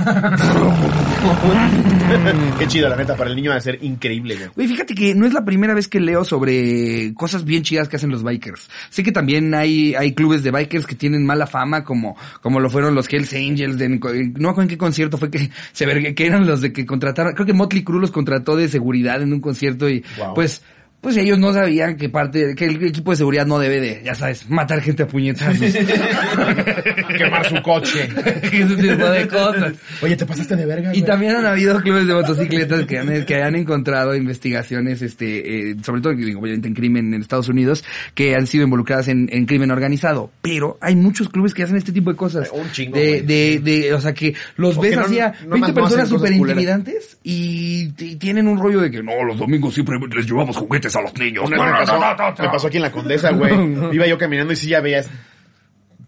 [2.58, 4.48] Qué chido, la neta, para el niño va a ser increíble, güey.
[4.54, 7.96] Güey, fíjate que no es la primera vez que leo sobre cosas bien chidas que
[7.96, 8.68] hacen los bikers.
[8.90, 12.70] Sé que también hay, hay clubes de bikers que tienen mala fama, como, como lo
[12.70, 16.14] fueron los Hells Angels, de, no me acuerdo en qué concierto fue que se vergue,
[16.14, 19.32] que eran los de que contrataron, creo que Motley Crue los contrató de seguridad en
[19.32, 20.34] un concierto y, Wow.
[20.34, 20.62] pues,
[21.02, 24.14] pues ellos no sabían que parte, que el equipo de seguridad no debe de, ya
[24.14, 25.58] sabes, matar gente a puñetazos.
[27.18, 28.08] Quemar su coche.
[28.42, 29.74] Ese tipo de cosas.
[30.00, 31.02] Oye, te pasaste de verga, Y güey?
[31.10, 36.00] también han habido clubes de motocicletas que han, que han encontrado investigaciones, este, eh, sobre
[36.00, 37.84] todo digo, obviamente en crimen en Estados Unidos,
[38.14, 40.30] que han sido involucradas en, en crimen organizado.
[40.42, 42.48] Pero hay muchos clubes que hacen este tipo de cosas.
[42.52, 45.58] Un chingo, De, de, de, o sea que los ves no- así a no 20
[45.60, 47.88] más no personas súper intimidantes y,
[48.18, 51.48] tienen un rollo de que no, los domingos siempre les llevamos juguetes a los niños.
[51.50, 51.98] Me, pasó,
[52.38, 53.52] me pasó aquí en la Condesa, güey.
[53.94, 55.08] Iba yo caminando y sí ya veías...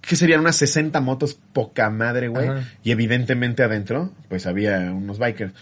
[0.01, 2.51] ¿Qué serían unas 60 motos poca madre, güey?
[2.83, 5.55] Y evidentemente adentro, pues había unos bikers.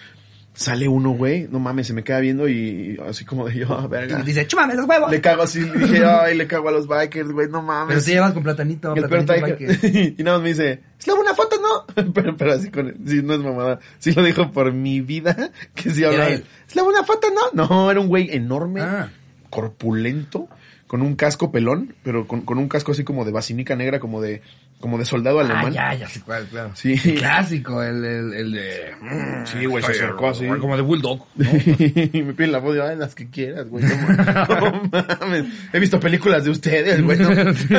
[0.54, 3.86] Sale uno, güey, no mames, se me queda viendo y, así como de yo, "Ah,
[3.86, 4.20] verga.
[4.20, 5.10] Y dice, chúmame los huevos.
[5.10, 7.88] Le cago así, le dije, ay, le cago a los bikers, güey, no mames.
[7.94, 10.14] Pero te llevas con platanito, Y el platanito biker.
[10.18, 12.12] y nada más me dice, ¿es la buena foto, no?
[12.12, 13.80] Pero, pero así con, sí, no es mamada.
[13.98, 16.28] Sí lo dijo por mi vida, que sí hablaba.
[16.30, 17.66] ¿Es la buena foto, no?
[17.66, 19.08] No, era un güey enorme, Ah.
[19.50, 20.48] corpulento,
[20.86, 24.20] con un casco pelón, pero con, con un casco así como de basinica negra, como
[24.20, 24.42] de,
[24.82, 25.72] como de soldado Ah, alemán.
[25.72, 26.72] ya, ya sé cuál, claro.
[26.74, 26.92] Sí.
[27.04, 28.92] El clásico, el, el, el de...
[29.00, 30.46] mm, Sí, güey, se acercó así.
[30.46, 31.26] Como de Bulldog.
[31.38, 33.82] y me piden la foto, ay, las que quieras, güey.
[33.84, 35.44] No, ma- no mames.
[35.72, 37.18] He visto películas de ustedes, güey.
[37.18, 37.30] no.
[37.54, 37.68] Sí.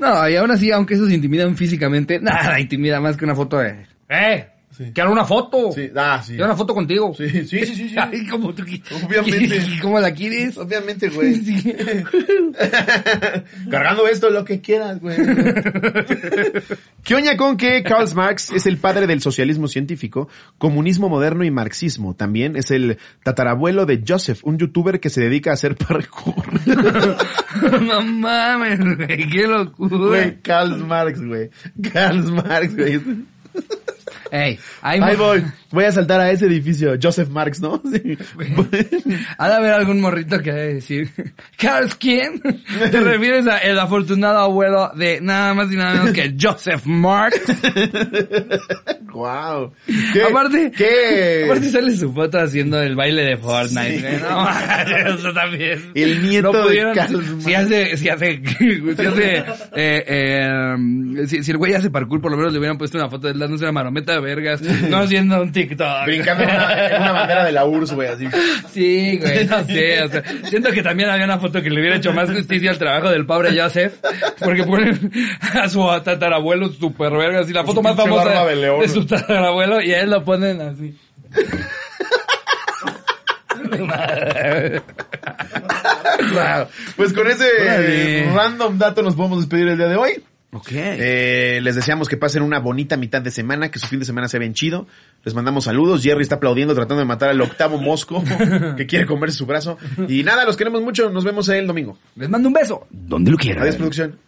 [0.00, 3.86] No, y aún así, aunque esos intimidan físicamente, nada intimida más que una foto de...
[4.08, 4.48] ¡Eh!
[4.82, 4.92] Sí.
[4.92, 5.72] ¡Quiero una foto!
[5.72, 6.32] Sí, ah, sí.
[6.32, 7.14] Quiero una foto contigo.
[7.14, 7.94] Sí, sí, sí, sí, sí.
[7.98, 9.60] Ay, ¿cómo tú Obviamente.
[9.82, 10.56] ¿Cómo la quieres?
[10.58, 11.32] Obviamente, güey.
[11.42, 11.74] Sí.
[13.70, 15.16] Cargando esto, lo que quieras, güey.
[17.02, 20.28] ¿Qué oña con que Karl Marx es el padre del socialismo científico,
[20.58, 22.14] comunismo moderno y marxismo?
[22.14, 26.44] También es el tatarabuelo de Joseph, un youtuber que se dedica a hacer parkour.
[27.82, 29.96] no mames, güey, qué locura.
[29.96, 31.50] Güey, Karl Marx, güey.
[31.92, 33.00] Karl Marx, güey.
[34.30, 35.42] Ey, hay Ahí voy.
[35.70, 36.94] Voy a saltar a ese edificio.
[37.02, 37.80] Joseph Marx, ¿no?
[37.92, 38.18] Sí.
[39.38, 41.10] Ha de haber algún morrito que ha de decir,
[41.58, 42.40] ¿Carlos quién?
[42.90, 47.40] Te refieres a el afortunado abuelo de nada más y nada menos que Joseph Marx.
[49.12, 49.72] wow.
[50.28, 51.42] Aparte, ¿Qué?
[51.44, 54.20] aparte sale su foto haciendo el baile de Fortnite.
[54.20, 54.48] No,
[55.14, 55.90] eso también.
[55.94, 59.38] El nieto No de pudieron- Carlos Si hace, si hace, si hace,
[59.74, 63.08] eh, eh, si, si el güey hace parkour, por lo menos le hubieran puesto una
[63.08, 66.06] foto de él dándose una marometa de vergas, no haciendo un TikTok.
[66.06, 68.28] Brincando en una, en una bandera de la URSS, güey, así.
[68.72, 71.96] Sí, güey, no sé, o sea, siento que también había una foto que le hubiera
[71.96, 73.94] hecho más justicia al trabajo del pobre Joseph,
[74.38, 75.12] porque ponen
[75.54, 78.88] a su tatarabuelo super vergas y la foto más famosa de león.
[78.88, 80.96] su tatarabuelo y a él lo ponen así.
[86.32, 86.66] Wow.
[86.96, 88.32] Pues con ese Órale.
[88.32, 90.22] random dato nos podemos despedir el día de hoy.
[90.54, 90.68] Ok.
[90.72, 94.28] Eh, les deseamos que pasen una bonita mitad de semana, que su fin de semana
[94.28, 94.86] sea bien chido.
[95.24, 96.02] Les mandamos saludos.
[96.02, 98.22] Jerry está aplaudiendo, tratando de matar al octavo mosco
[98.76, 99.78] que quiere comerse su brazo.
[100.08, 101.08] Y nada, los queremos mucho.
[101.08, 101.96] Nos vemos el domingo.
[102.16, 102.86] Les mando un beso.
[102.90, 103.62] Donde lo quieran.
[103.62, 104.18] Adiós, producción.